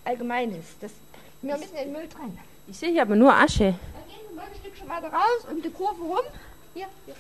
[0.05, 0.65] Allgemeines.
[0.81, 0.91] Das,
[1.43, 2.39] wir müssen den Müll trennen.
[2.67, 3.65] Ich sehe hier aber nur Asche.
[3.65, 6.25] Dann gehen wir mal ein Stückchen weiter raus, um die Kurve rum.
[6.75, 7.15] Hier, hier.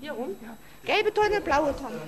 [0.00, 0.28] Hier rum?
[0.42, 0.56] Ja.
[0.94, 2.00] Gelbe Tonne, blaue Tonne.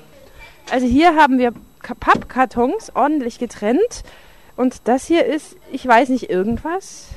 [0.70, 4.03] Also hier haben wir Ka- Pappkartons ordentlich getrennt.
[4.57, 7.09] Und das hier ist, ich weiß nicht, irgendwas.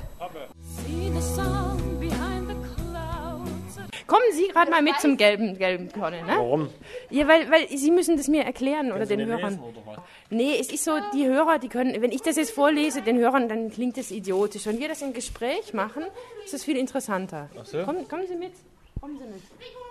[4.07, 6.33] Kommen Sie gerade mal mit zum gelben, gelben Tonne, ne?
[6.37, 6.69] Warum?
[7.09, 9.49] Ja, weil, weil Sie müssen das mir erklären oder den Hörern.
[9.55, 9.97] lesen, oder was?
[10.29, 13.49] Nee, es ist so, die Hörer, die können, wenn ich das jetzt vorlese, den Hörern,
[13.49, 14.65] dann klingt das idiotisch.
[14.65, 16.03] Wenn wir das im Gespräch machen,
[16.45, 17.49] ist das viel interessanter.
[17.59, 17.83] Ach so?
[17.83, 18.53] Kommen, kommen Sie mit.
[18.99, 19.43] Kommen Sie mit.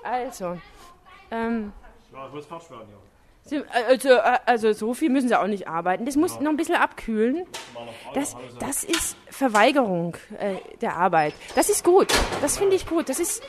[0.02, 0.58] Also,
[1.30, 1.72] ähm,
[2.12, 2.96] Ja, ich muss fertig werden, ja.
[3.48, 6.04] Sie, also, äh, also so viel müssen Sie auch nicht arbeiten.
[6.04, 7.46] Das muss noch ein bisschen abkühlen.
[8.12, 11.32] Das, das ist Verweigerung äh, der Arbeit.
[11.54, 12.08] Das ist gut.
[12.42, 13.08] Das finde ich gut.
[13.08, 13.42] Das ist,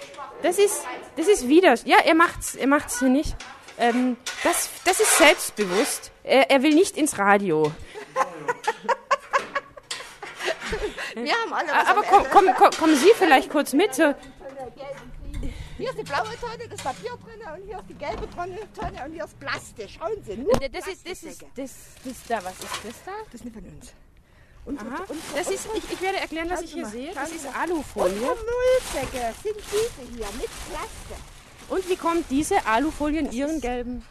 [0.44, 0.86] das ist,
[1.16, 1.74] das ist wieder.
[1.86, 3.36] Ja, er macht's, er macht's hier nicht.
[3.80, 6.12] Ähm, das, das ist selbstbewusst.
[6.24, 7.72] Er, er will nicht ins Radio.
[11.16, 13.96] Wir haben alle was Aber komm, komm, komm, kommen Sie vielleicht kurz mit.
[13.96, 14.14] So,
[15.78, 19.06] Hier ist die blaue Tonne, das Papier drin und hier ist die gelbe Tonne, Tonne
[19.06, 19.90] und hier ist Plastik.
[19.90, 21.72] Schauen Sie, nur das ist, das ist, das,
[22.04, 23.12] das da, was ist das da?
[23.26, 23.94] Das ist nicht von uns.
[24.66, 25.04] Und, Aha.
[25.08, 27.14] und, Das ist, ich, ich werde erklären, was ich hier mal, sehe.
[27.14, 27.46] Das ist.
[27.56, 28.12] Alufolie.
[28.16, 31.24] Unsere Müllsäcke sind diese hier mit Plastik.
[31.70, 34.04] Und wie kommt diese Alufolie in Ihren gelben?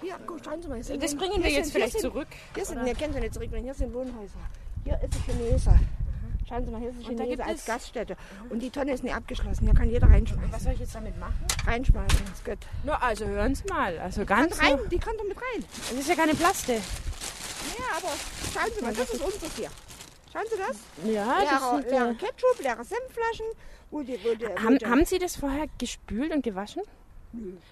[0.00, 0.78] Hier, guck, schauen Sie mal.
[0.80, 2.84] Das bringen wir jetzt sind- vielleicht sind- zurück, Hier sind, oder?
[2.86, 3.64] ne, können Sie nicht zurückbringen.
[3.64, 4.38] Hier sind Wohnhäuser.
[4.84, 5.78] Hier ist ein Chinese.
[6.50, 8.16] Schauen Sie mal, hier ist ein Und da Chinese als Gaststätte.
[8.48, 9.66] Und die Tonne ist nicht abgeschlossen.
[9.66, 10.52] Hier kann jeder reinschmeißen.
[10.52, 11.46] Was soll ich jetzt damit machen?
[11.64, 12.58] Reinschmeißen, ist gut.
[12.82, 13.96] Nur, also hören Sie mal.
[14.00, 14.58] Also ganz.
[14.58, 15.64] Kann rein, die kann doch mit rein.
[15.90, 16.72] Das ist ja keine Plaste.
[16.72, 18.08] Ja, aber
[18.52, 19.68] schauen Sie mal, das ist unseres hier.
[20.32, 20.76] Schauen Sie das?
[21.14, 23.46] Ja, das leere, sind, leere Ketchup, leere Senfflaschen.
[23.92, 26.82] Wo die, wo die, wo Haben, die, haben Sie das vorher gespült und gewaschen?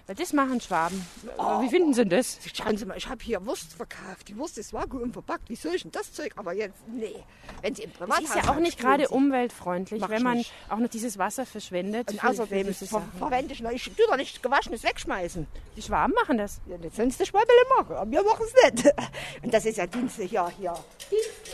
[0.07, 1.05] Weil das machen Schwaben.
[1.37, 2.39] Aber Wie finden Sie denn das?
[2.53, 4.27] Schauen Sie mal, ich habe hier Wurst verkauft.
[4.29, 5.49] Die Wurst ist vakuum verpackt.
[5.49, 6.31] Wie soll ich denn das Zeug?
[6.37, 7.15] Aber jetzt, nee.
[7.61, 10.53] Wenn Sie im Das Privathaus ist ja auch nicht gerade umweltfreundlich, wenn man nicht.
[10.69, 12.09] auch noch dieses Wasser verschwendet.
[12.11, 13.11] Und außerdem ver Sachen.
[13.17, 13.71] verwende ich noch.
[13.71, 15.45] Ich tue doch nicht gewaschenes wegschmeißen.
[15.75, 16.61] Die Schwaben machen das.
[16.65, 17.95] Ja, das sollen sie die Schwabele machen.
[17.97, 18.93] Aber wir machen es nicht.
[19.43, 20.47] Und das ist ja Dienste hier.
[20.57, 20.73] hier.
[21.09, 21.51] Dienste.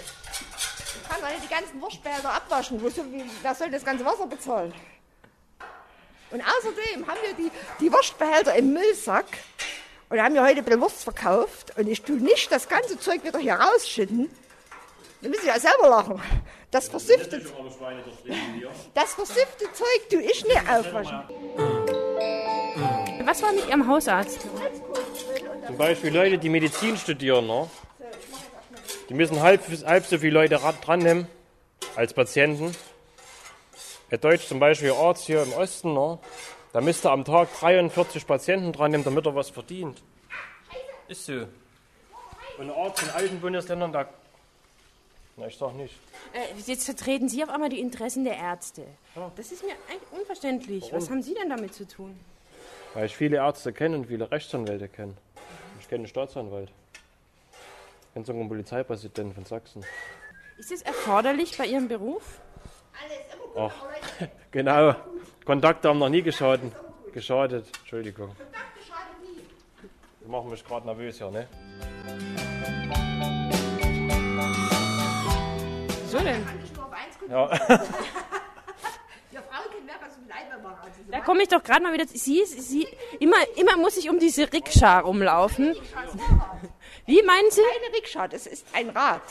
[1.01, 2.79] Ich kann doch nicht die ganzen Wurstbehälter abwaschen.
[3.41, 4.73] Wer soll das ganze Wasser bezahlen?
[6.31, 9.25] Und außerdem haben wir die, die Wurstbehälter im Müllsack.
[10.09, 11.73] Und haben wir heute ein bisschen Wurst verkauft.
[11.77, 14.29] Und ich tue nicht das ganze Zeug wieder hier rausschütten.
[15.21, 16.21] Da müssen Sie ja selber lachen.
[16.71, 17.41] Das versiffte,
[18.93, 21.23] das versiffte Zeug tue ich nicht aufwaschen.
[23.23, 24.41] Was war mit Ihrem Hausarzt?
[25.65, 27.69] Zum Beispiel Leute, die Medizin studieren, ne?
[29.09, 31.27] die müssen halb, halb so viele Leute ra- dran nehmen
[31.95, 32.75] als Patienten.
[34.15, 36.17] Der Deutsch zum Beispiel Arzt hier im Osten, ne?
[36.71, 40.01] da müsste am Tag 43 Patienten dran nehmen, damit er was verdient.
[41.09, 41.45] Ist so.
[42.57, 44.07] Und Arzt in alten Bundesländern, da.
[45.35, 45.95] Na, ich sag nicht.
[46.31, 48.85] Äh, jetzt vertreten Sie auf einmal die Interessen der Ärzte.
[49.35, 50.83] Das ist mir eigentlich unverständlich.
[50.83, 51.09] Was Warum?
[51.09, 52.17] haben Sie denn damit zu tun?
[52.93, 55.15] Weil ich viele Ärzte kenne und viele Rechtsanwälte kenne.
[55.81, 56.69] Ich kenne einen Staatsanwalt.
[56.71, 59.83] Ich kenne sogar einen Polizeipräsidenten von Sachsen.
[60.57, 62.39] Ist es erforderlich bei Ihrem Beruf?
[63.57, 63.71] Ach,
[64.51, 64.95] genau.
[65.45, 66.71] Kontakte haben noch nie geschadet.
[67.13, 68.35] Geschadet, Entschuldigung.
[70.21, 71.47] Sie machen mich gerade nervös hier, ne?
[76.03, 76.45] Wieso denn?
[77.29, 77.49] Ja.
[80.85, 82.05] Also, Da komme ich doch gerade mal wieder.
[82.07, 82.87] Sie, sie,
[83.19, 85.75] immer, immer muss ich um diese Rikscha rumlaufen.
[87.05, 87.61] Wie meinen Sie?
[87.61, 89.21] Keine Rikscha, das ist ein Rad.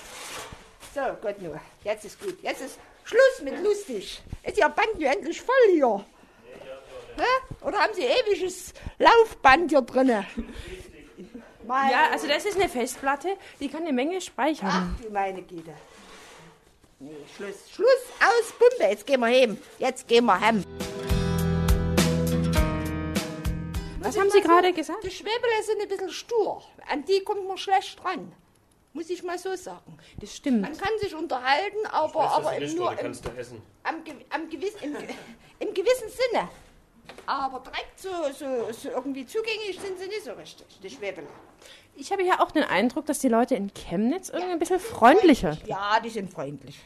[0.95, 1.61] So, Gott nur.
[1.83, 2.43] Jetzt ist gut.
[2.43, 4.23] Jetzt ist Schluss mit lustig.
[4.43, 6.05] Ist Ihr Band nur endlich voll hier?
[7.17, 7.65] Hä?
[7.65, 10.27] Oder haben Sie ewiges Laufband hier drinne?
[11.67, 14.69] Ja, also das ist eine Festplatte, die kann eine Menge speichern.
[14.71, 15.75] Ach du meine Güte.
[16.99, 17.71] Nee, Schluss.
[17.71, 17.89] Schluss
[18.21, 18.91] aus Pumpe.
[18.91, 19.59] Jetzt gehen wir heim.
[19.79, 20.65] Jetzt gehen wir heim.
[24.01, 25.05] Was haben Sie gerade gesagt?
[25.05, 26.63] Die Schwäbele sind ein bisschen stur.
[26.91, 28.33] An die kommt man schlecht dran.
[28.95, 29.99] Muss ich mal so sagen.
[30.21, 30.63] Das stimmt.
[30.63, 33.61] Man kann sich unterhalten, aber, Weißt du, aber im, nur im, kannst du essen?
[33.83, 33.97] am,
[34.31, 34.95] am gewiss, im,
[35.59, 36.49] im gewissen Sinne.
[37.27, 41.27] Aber direkt so, so, so irgendwie zugänglich sind sie nicht so richtig, die Schwäbele.
[41.97, 45.59] Ich habe ja auch den Eindruck, dass die Leute in Chemnitz irgendwie ein bisschen freundlicher
[45.67, 46.79] Ja, die sind freundlich.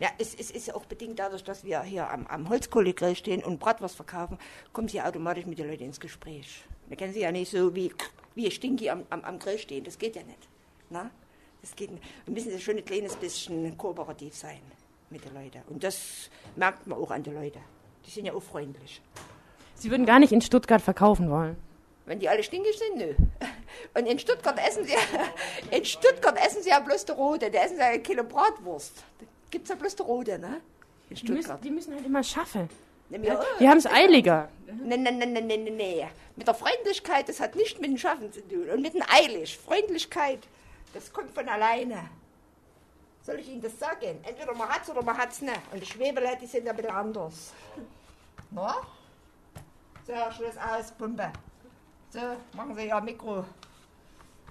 [0.00, 3.58] Ja, es, es ist auch bedingt dadurch, dass wir hier am, am Holzkohlegrill stehen und
[3.58, 4.38] Bratwurst verkaufen,
[4.74, 6.64] kommen sie automatisch mit den Leuten ins Gespräch.
[6.90, 7.90] Da können sie ja nicht so wie,
[8.34, 9.84] wie Stinky am, am, am Grill stehen.
[9.84, 10.48] Das geht ja nicht.
[10.90, 11.10] Na?
[11.64, 11.90] Das geht.
[12.26, 14.60] Wir müssen schon ein kleines bisschen kooperativ sein
[15.08, 15.62] mit den Leuten.
[15.68, 17.60] Und das merkt man auch an den Leuten.
[18.04, 19.00] Die sind ja auch freundlich.
[19.74, 21.56] Sie würden gar nicht in Stuttgart verkaufen wollen.
[22.04, 23.14] Wenn die alle stinkig sind, nö.
[23.98, 24.92] Und in Stuttgart essen sie,
[25.70, 27.50] in Stuttgart essen sie ja bloß die Rote.
[27.50, 29.02] Da essen sie ja ein Kilo Bratwurst.
[29.20, 30.60] Da gibt's ja bloß die Rote, ne?
[31.08, 31.64] In Die müssen, Stuttgart.
[31.64, 32.68] die müssen halt immer schaffen.
[33.08, 34.50] Wir- Die haben es eiliger.
[34.66, 36.06] Nee, nee, nee, nee, nee, nee.
[36.36, 38.68] Mit der Freundlichkeit, das hat nichts mit dem Schaffen zu tun.
[38.68, 39.56] Und mit dem Eilig.
[39.56, 40.40] Freundlichkeit,
[40.94, 42.08] das kommt von alleine.
[43.22, 44.18] Soll ich Ihnen das sagen?
[44.22, 45.58] Entweder man hat's oder man hat's nicht.
[45.72, 47.52] Und die Schwebele, die sind ein bisschen anders.
[48.50, 48.76] Na?
[50.06, 51.32] So, Schluss aus, Pumpe.
[52.10, 52.20] So,
[52.56, 53.44] machen Sie Ihr Mikro.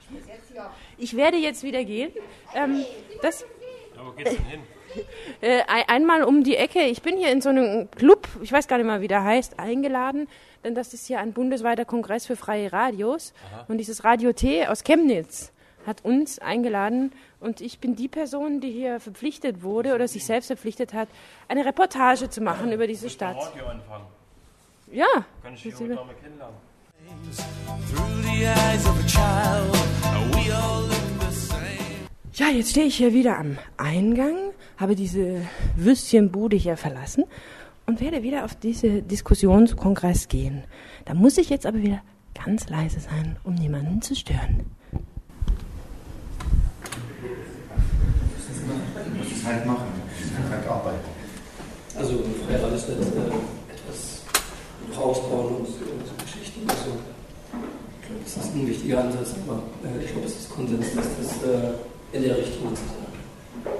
[0.01, 0.69] Ich muss jetzt hier...
[0.97, 2.11] Ich werde jetzt wieder gehen.
[2.55, 2.83] Ähm,
[3.21, 3.45] das,
[3.95, 4.61] Ja, wo geht's denn hin?
[5.41, 6.81] äh, ein- einmal um die Ecke.
[6.81, 9.59] Ich bin hier in so einem Club, ich weiß gar nicht mal, wie der heißt,
[9.59, 10.27] eingeladen.
[10.63, 13.33] Denn das ist hier ein bundesweiter Kongress für freie Radios.
[13.53, 13.65] Aha.
[13.67, 15.51] Und dieses Radio T aus Chemnitz
[15.85, 17.11] hat uns eingeladen.
[17.39, 21.09] Und ich bin die Person, die hier verpflichtet wurde oder sich selbst verpflichtet hat,
[21.47, 23.37] eine Reportage zu machen über diese Stadt.
[23.37, 24.05] Radio anfangen.
[24.91, 25.07] Ja.
[25.41, 26.55] Kann ich die junge Dame kennenlernen?
[32.35, 34.35] Ja, jetzt stehe ich hier wieder am Eingang,
[34.77, 37.25] habe diese Würstchenbude hier verlassen
[37.85, 40.63] und werde wieder auf diese Diskussionskongress gehen.
[41.05, 42.01] Da muss ich jetzt aber wieder
[42.33, 44.65] ganz leise sein, um niemanden zu stören.
[49.45, 49.87] Halt machen.
[50.19, 50.99] Es ist halt Arbeit.
[51.97, 54.21] Also Freirad ist nicht äh, etwas
[54.97, 55.73] rausbauen und so,
[56.23, 56.61] Geschichten.
[56.67, 56.91] Also,
[58.01, 61.05] ich glaube, das ist ein wichtiger Ansatz, aber äh, ich glaube, es ist Konsens, dass
[61.19, 62.73] das äh, in der Richtung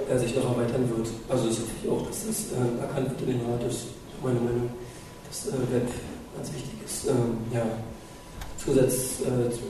[0.08, 1.08] äh, sich noch erweitern wird.
[1.28, 3.86] Also das hoffe ich auch, dass das äh, erkannt wird in den Radios.
[4.22, 4.70] Meine Meinung,
[5.28, 5.88] dass äh, Web
[6.36, 7.08] ganz wichtig ist.
[7.08, 7.62] Ähm, ja,
[8.56, 9.60] Zusatz, äh, zu-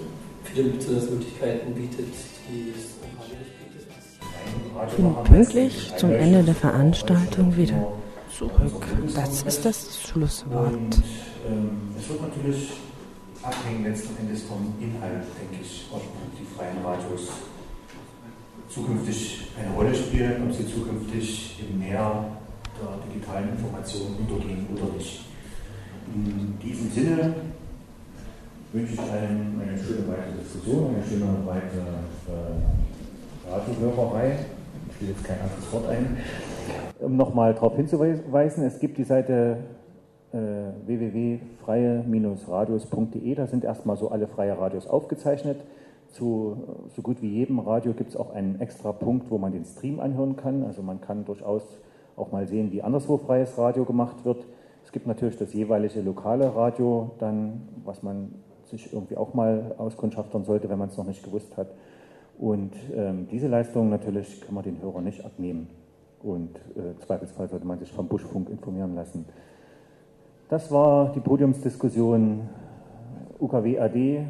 [0.44, 2.12] viele Zusatzmöglichkeiten bietet,
[2.48, 3.16] die es im
[5.24, 7.86] pünktlich zum Ende der Veranstaltung wieder
[8.36, 8.86] zurück.
[9.14, 10.72] Das ist das Schlusswort.
[11.98, 12.72] Es wird natürlich
[13.42, 16.02] abhängen letzten Endes vom Inhalt, denke ich, ob
[16.38, 17.28] die freien Radios
[18.68, 22.24] zukünftig eine Rolle spielen, ob sie zukünftig im Meer
[22.80, 25.20] der digitalen Information untergehen oder nicht.
[26.14, 27.34] In diesem Sinne
[28.72, 32.93] wünsche ich allen eine schöne weitere Diskussion, eine schöne weitere äh,
[33.50, 34.36] Radiohörerei.
[34.90, 36.18] Ich will jetzt kein anderes Wort ein.
[37.00, 39.56] Um nochmal darauf hinzuweisen, es gibt die Seite
[40.32, 40.36] äh,
[40.86, 45.58] www.freie-radios.de, da sind erstmal so alle freie Radios aufgezeichnet.
[46.08, 49.64] Zu so gut wie jedem Radio gibt es auch einen extra Punkt, wo man den
[49.64, 50.64] Stream anhören kann.
[50.64, 51.62] Also man kann durchaus
[52.16, 54.44] auch mal sehen, wie anderswo freies Radio gemacht wird.
[54.84, 58.34] Es gibt natürlich das jeweilige lokale Radio, dann, was man
[58.64, 61.68] sich irgendwie auch mal auskundschaften sollte, wenn man es noch nicht gewusst hat.
[62.38, 65.68] Und ähm, diese Leistung natürlich kann man den Hörer nicht abnehmen.
[66.22, 69.26] Und äh, Zweifelsfall sollte man sich vom Buschfunk informieren lassen.
[70.48, 72.48] Das war die Podiumsdiskussion
[73.38, 74.26] UKW AD.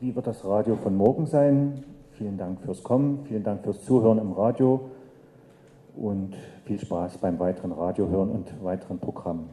[0.00, 1.84] Wie wird das Radio von morgen sein?
[2.12, 4.90] Vielen Dank fürs Kommen, vielen Dank fürs Zuhören im Radio
[5.96, 9.50] und viel Spaß beim weiteren Radiohören und weiteren Programmen.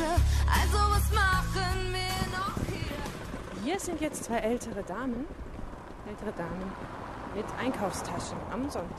[0.00, 0.14] Wünsche,
[0.46, 3.64] also was machen wir noch hier?
[3.64, 5.26] Hier sind jetzt zwei ältere Damen,
[6.08, 6.72] ältere Damen
[7.34, 8.96] mit Einkaufstaschen am Sonntag.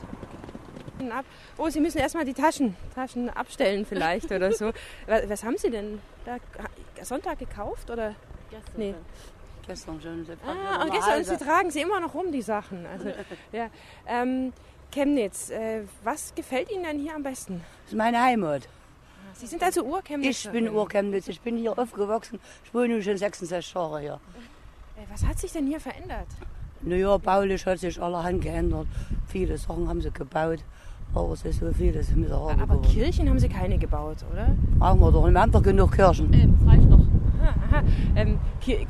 [1.10, 1.24] Ab.
[1.58, 4.70] Oh, Sie müssen erstmal die Taschen, Taschen abstellen vielleicht oder so.
[5.08, 6.36] Was, was haben Sie denn da
[7.02, 8.14] Sonntag gekauft oder?
[8.50, 8.74] Gestern.
[8.76, 8.94] Nee.
[9.66, 10.24] Gestern schon.
[10.46, 12.86] Ah, und gestern, und Sie tragen sie immer noch rum, die Sachen.
[12.86, 13.08] Also,
[13.52, 13.68] ja.
[14.06, 14.52] ähm,
[14.92, 17.64] Chemnitz, äh, was gefällt Ihnen denn hier am besten?
[17.84, 18.68] Das ist meine Heimat.
[19.34, 20.44] Sie sind also Urchemnitz.
[20.44, 21.28] Ich bin Urchemnitz.
[21.28, 22.38] Ich bin hier aufgewachsen.
[22.64, 24.20] Ich wohne schon 66 Jahre hier.
[24.96, 26.26] Äh, Was hat sich denn hier verändert?
[26.82, 28.86] Naja, baulich hat sich allerhand geändert.
[29.28, 30.60] Viele Sachen haben sie gebaut.
[31.14, 32.90] Aber es ist so vieles miserabel Aber geworden.
[32.90, 34.56] Kirchen haben Sie keine gebaut, oder?
[34.78, 35.28] Brauchen wir doch.
[35.30, 36.32] Wir haben doch genug Kirchen.
[36.32, 36.98] das reicht doch.
[37.42, 37.71] Aha, aha.
[38.16, 38.38] Ähm,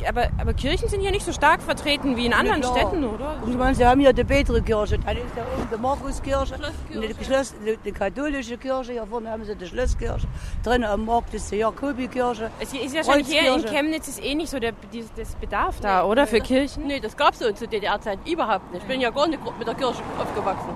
[0.09, 2.77] aber, aber Kirchen sind hier nicht so stark vertreten wie in anderen klar.
[2.77, 3.37] Städten, oder?
[3.47, 6.55] Ich meine, sie haben hier die Petrikirche, dann ist da oben die Markuskirche,
[6.93, 10.27] die, Schloss, die, die katholische Kirche, hier vorne haben sie die Schlosskirche,
[10.63, 12.51] drinnen am Markt ist die Jakobikirche.
[12.61, 16.05] Es ist wahrscheinlich hier in Chemnitz ist eh nicht so der, die- das Bedarf da,
[16.05, 16.27] oder?
[16.27, 16.87] Für Kirchen?
[16.87, 18.83] Nee, das gab es so zu DDR-Zeiten überhaupt nicht.
[18.83, 20.71] Ich bin ja gar nicht mit der Kirche aufgewachsen.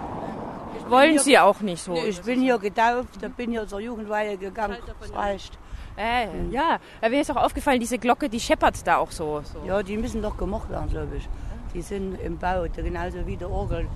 [0.89, 1.93] Wollen Sie auch nicht so?
[1.95, 4.77] Nee, ich bin hier getauft, da bin hier zur Jugendweihe gegangen.
[5.01, 5.59] Das reicht.
[5.97, 9.41] Äh, ja, aber mir ist auch aufgefallen, diese Glocke, die scheppert da auch so.
[9.43, 9.67] so.
[9.67, 11.29] Ja, die müssen doch gemacht werden, glaube ich.
[11.75, 13.87] Die sind im Bau, genauso wie der Orgel.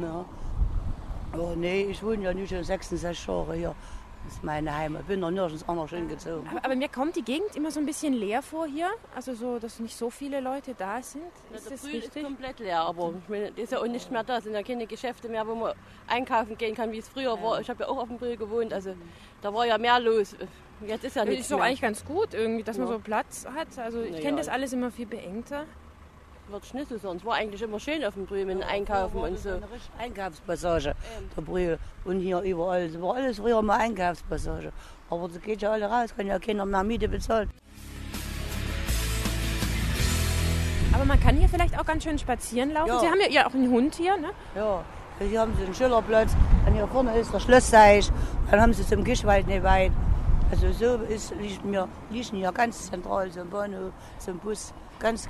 [0.00, 0.24] Ja.
[1.32, 3.74] Aber nee, ich wohne ja nicht schon 66 Jahre hier.
[4.26, 5.02] Das ist meine Heimat.
[5.02, 6.48] Ich bin noch nirgends anders hingezogen.
[6.48, 8.88] Aber, aber mir kommt die Gegend immer so ein bisschen leer vor hier.
[9.14, 11.22] Also so, dass nicht so viele Leute da sind.
[11.54, 14.24] Ist das Brühl ist komplett leer, aber ich meine, das ist ja auch nicht mehr
[14.24, 14.38] da.
[14.38, 15.74] Es sind ja keine Geschäfte mehr, wo man
[16.06, 17.60] einkaufen gehen kann, wie es früher war.
[17.60, 18.94] Ich habe ja auch auf dem Brühl gewohnt, also
[19.42, 20.34] da war ja mehr los.
[20.86, 22.94] Jetzt ist ja Das nichts ist doch eigentlich ganz gut irgendwie, dass man Ja.
[22.94, 23.68] so Platz hat.
[23.78, 24.36] Also ich kenne ja.
[24.36, 25.66] das alles immer viel beengter.
[26.48, 27.16] Wird nicht so sein.
[27.16, 29.60] Es war eigentlich immer schön auf dem Brühl mit dem Einkaufen und so.
[29.98, 30.94] Einkaufspassage,
[31.36, 31.78] der Brühl.
[32.04, 32.82] Und hier überall.
[32.82, 34.72] Es war alles früher mal Einkaufspassage.
[35.08, 37.50] Aber das geht ja alle raus, kann ja keiner mehr Miete bezahlen.
[40.92, 42.88] Aber man kann hier vielleicht auch ganz schön spazieren laufen.
[42.88, 43.00] Ja.
[43.00, 44.30] Sie haben ja, ja auch einen Hund hier, ne?
[44.54, 44.84] Ja,
[45.18, 48.10] hier haben sie den Schillerplatz, dann hier vorne ist der Schlossteich,
[48.50, 49.92] dann haben sie zum Gischwald nicht weit.
[50.50, 55.28] Also so ist, liegt mir, liegen hier ganz zentral zum Bahnhof, zum Bus, ganz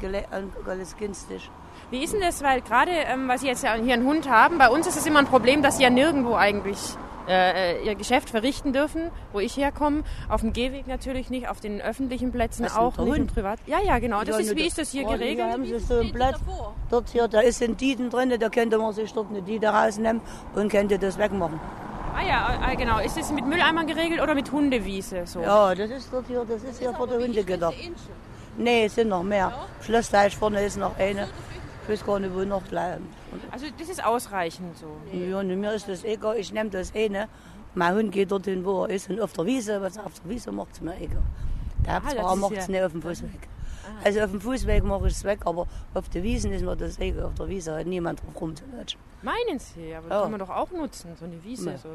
[0.67, 1.51] alles günstig.
[1.91, 2.43] Wie ist denn das?
[2.43, 5.07] Weil gerade, ähm, weil Sie jetzt ja hier einen Hund haben, bei uns ist es
[5.07, 6.79] immer ein Problem, dass Sie ja nirgendwo eigentlich
[7.29, 10.03] äh, Ihr Geschäft verrichten dürfen, wo ich herkomme.
[10.29, 13.59] Auf dem Gehweg natürlich nicht, auf den öffentlichen Plätzen Was, auch nicht privat.
[13.67, 14.21] Ja, ja, genau.
[14.21, 15.47] Das Ja, ist, wie ist das hier Oh, geregelt?
[15.47, 16.37] Hier haben sie so ein Blatt.
[16.91, 20.21] Dort hier, da ist ein Dieten drin, da könnte man sich dort eine Diete rausnehmen
[20.55, 21.59] und könnte das wegmachen.
[22.17, 22.99] Ah ja, ah, genau.
[23.01, 25.27] Ist das mit Mülleimern geregelt oder mit Hundewiese?
[25.27, 25.41] So?
[25.41, 27.75] Ja, das ist dort hier, das ist hier vor der Hunde gedacht.
[28.57, 29.53] Nee, es sind noch mehr.
[29.83, 31.29] Schlossteich vorne ist noch eine.
[31.85, 33.07] Ich weiß gar nicht, wo noch bleiben.
[33.51, 34.87] Also das ist ausreichend so.
[35.13, 37.13] Ja, und mir ist das egal, ich nehme das nicht.
[37.75, 39.11] Mein Hund geht dorthin, wo er ist.
[39.11, 41.23] Und auf der Wiese, was auf der Wiese macht es mir egal.
[41.85, 43.49] Der Ah, ist macht ja- es nicht auf dem Fußweg.
[44.03, 46.99] Also auf dem Fußweg mache ich es weg, aber auf der Wiese ist mir das
[46.99, 47.25] egal.
[47.25, 48.99] Auf der Wiese hat niemand drauf rumzulatschen.
[49.23, 49.95] Meinen Sie?
[49.95, 50.23] Aber das Ja.
[50.23, 51.73] kann man doch auch nutzen, so eine Wiese.
[51.73, 51.79] Ja.
[51.79, 51.89] So.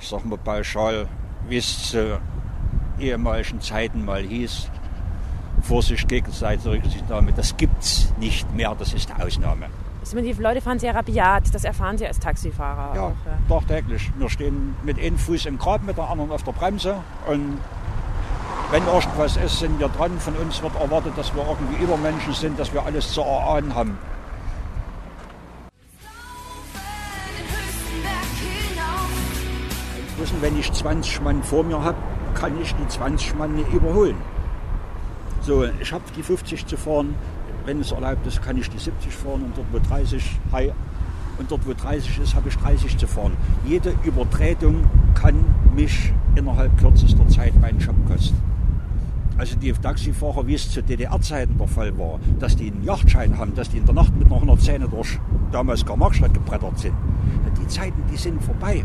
[0.01, 1.07] ich sag mal pauschal,
[1.49, 2.21] wie es zu
[2.99, 4.69] ehemaligen Zeiten mal hieß,
[5.63, 9.67] Vorsicht, gegenseitige Rücksichtnahme, das gibt's nicht mehr, das ist eine Ausnahme.
[10.13, 11.55] Die Leute fahren sehr rabiat.
[11.55, 13.13] Das erfahren sie als Taxifahrer Ja,
[13.49, 13.65] auch.
[13.65, 14.11] Täglich.
[14.19, 16.97] Wir stehen mit einem Fuß im Grab, mit der anderen auf der Bremse.
[17.27, 17.59] Und
[18.73, 20.19] wenn irgendwas ist, sind wir dran.
[20.19, 23.99] Von uns wird erwartet, dass wir irgendwie Übermenschen sind, dass wir alles zu erahnen haben.
[30.41, 31.97] Wenn ich 20 Mann vor mir habe,
[32.35, 34.17] kann ich die 20 Mann nicht überholen.
[35.43, 37.15] So, ich habe die 50 zu fahren.
[37.65, 40.73] Wenn es erlaubt ist, kann ich die 70 fahren und dort, wo 30, hi,
[41.39, 43.37] und dort, wo 30 ist, habe ich 30 zu fahren.
[43.67, 44.85] Jede Übertretung
[45.15, 45.45] kann
[45.75, 48.37] mich innerhalb kürzester Zeit meinen Job kosten.
[49.39, 53.55] Also die Taxifahrer, wie es zu DDR-Zeiten der Fall war, dass die einen Yachtschein haben,
[53.55, 55.19] dass die in der Nacht mit einer 110 durch
[55.51, 56.95] damals Karl-Marx-Stadt gebrettert sind.
[57.59, 58.85] Die Zeiten, die sind vorbei.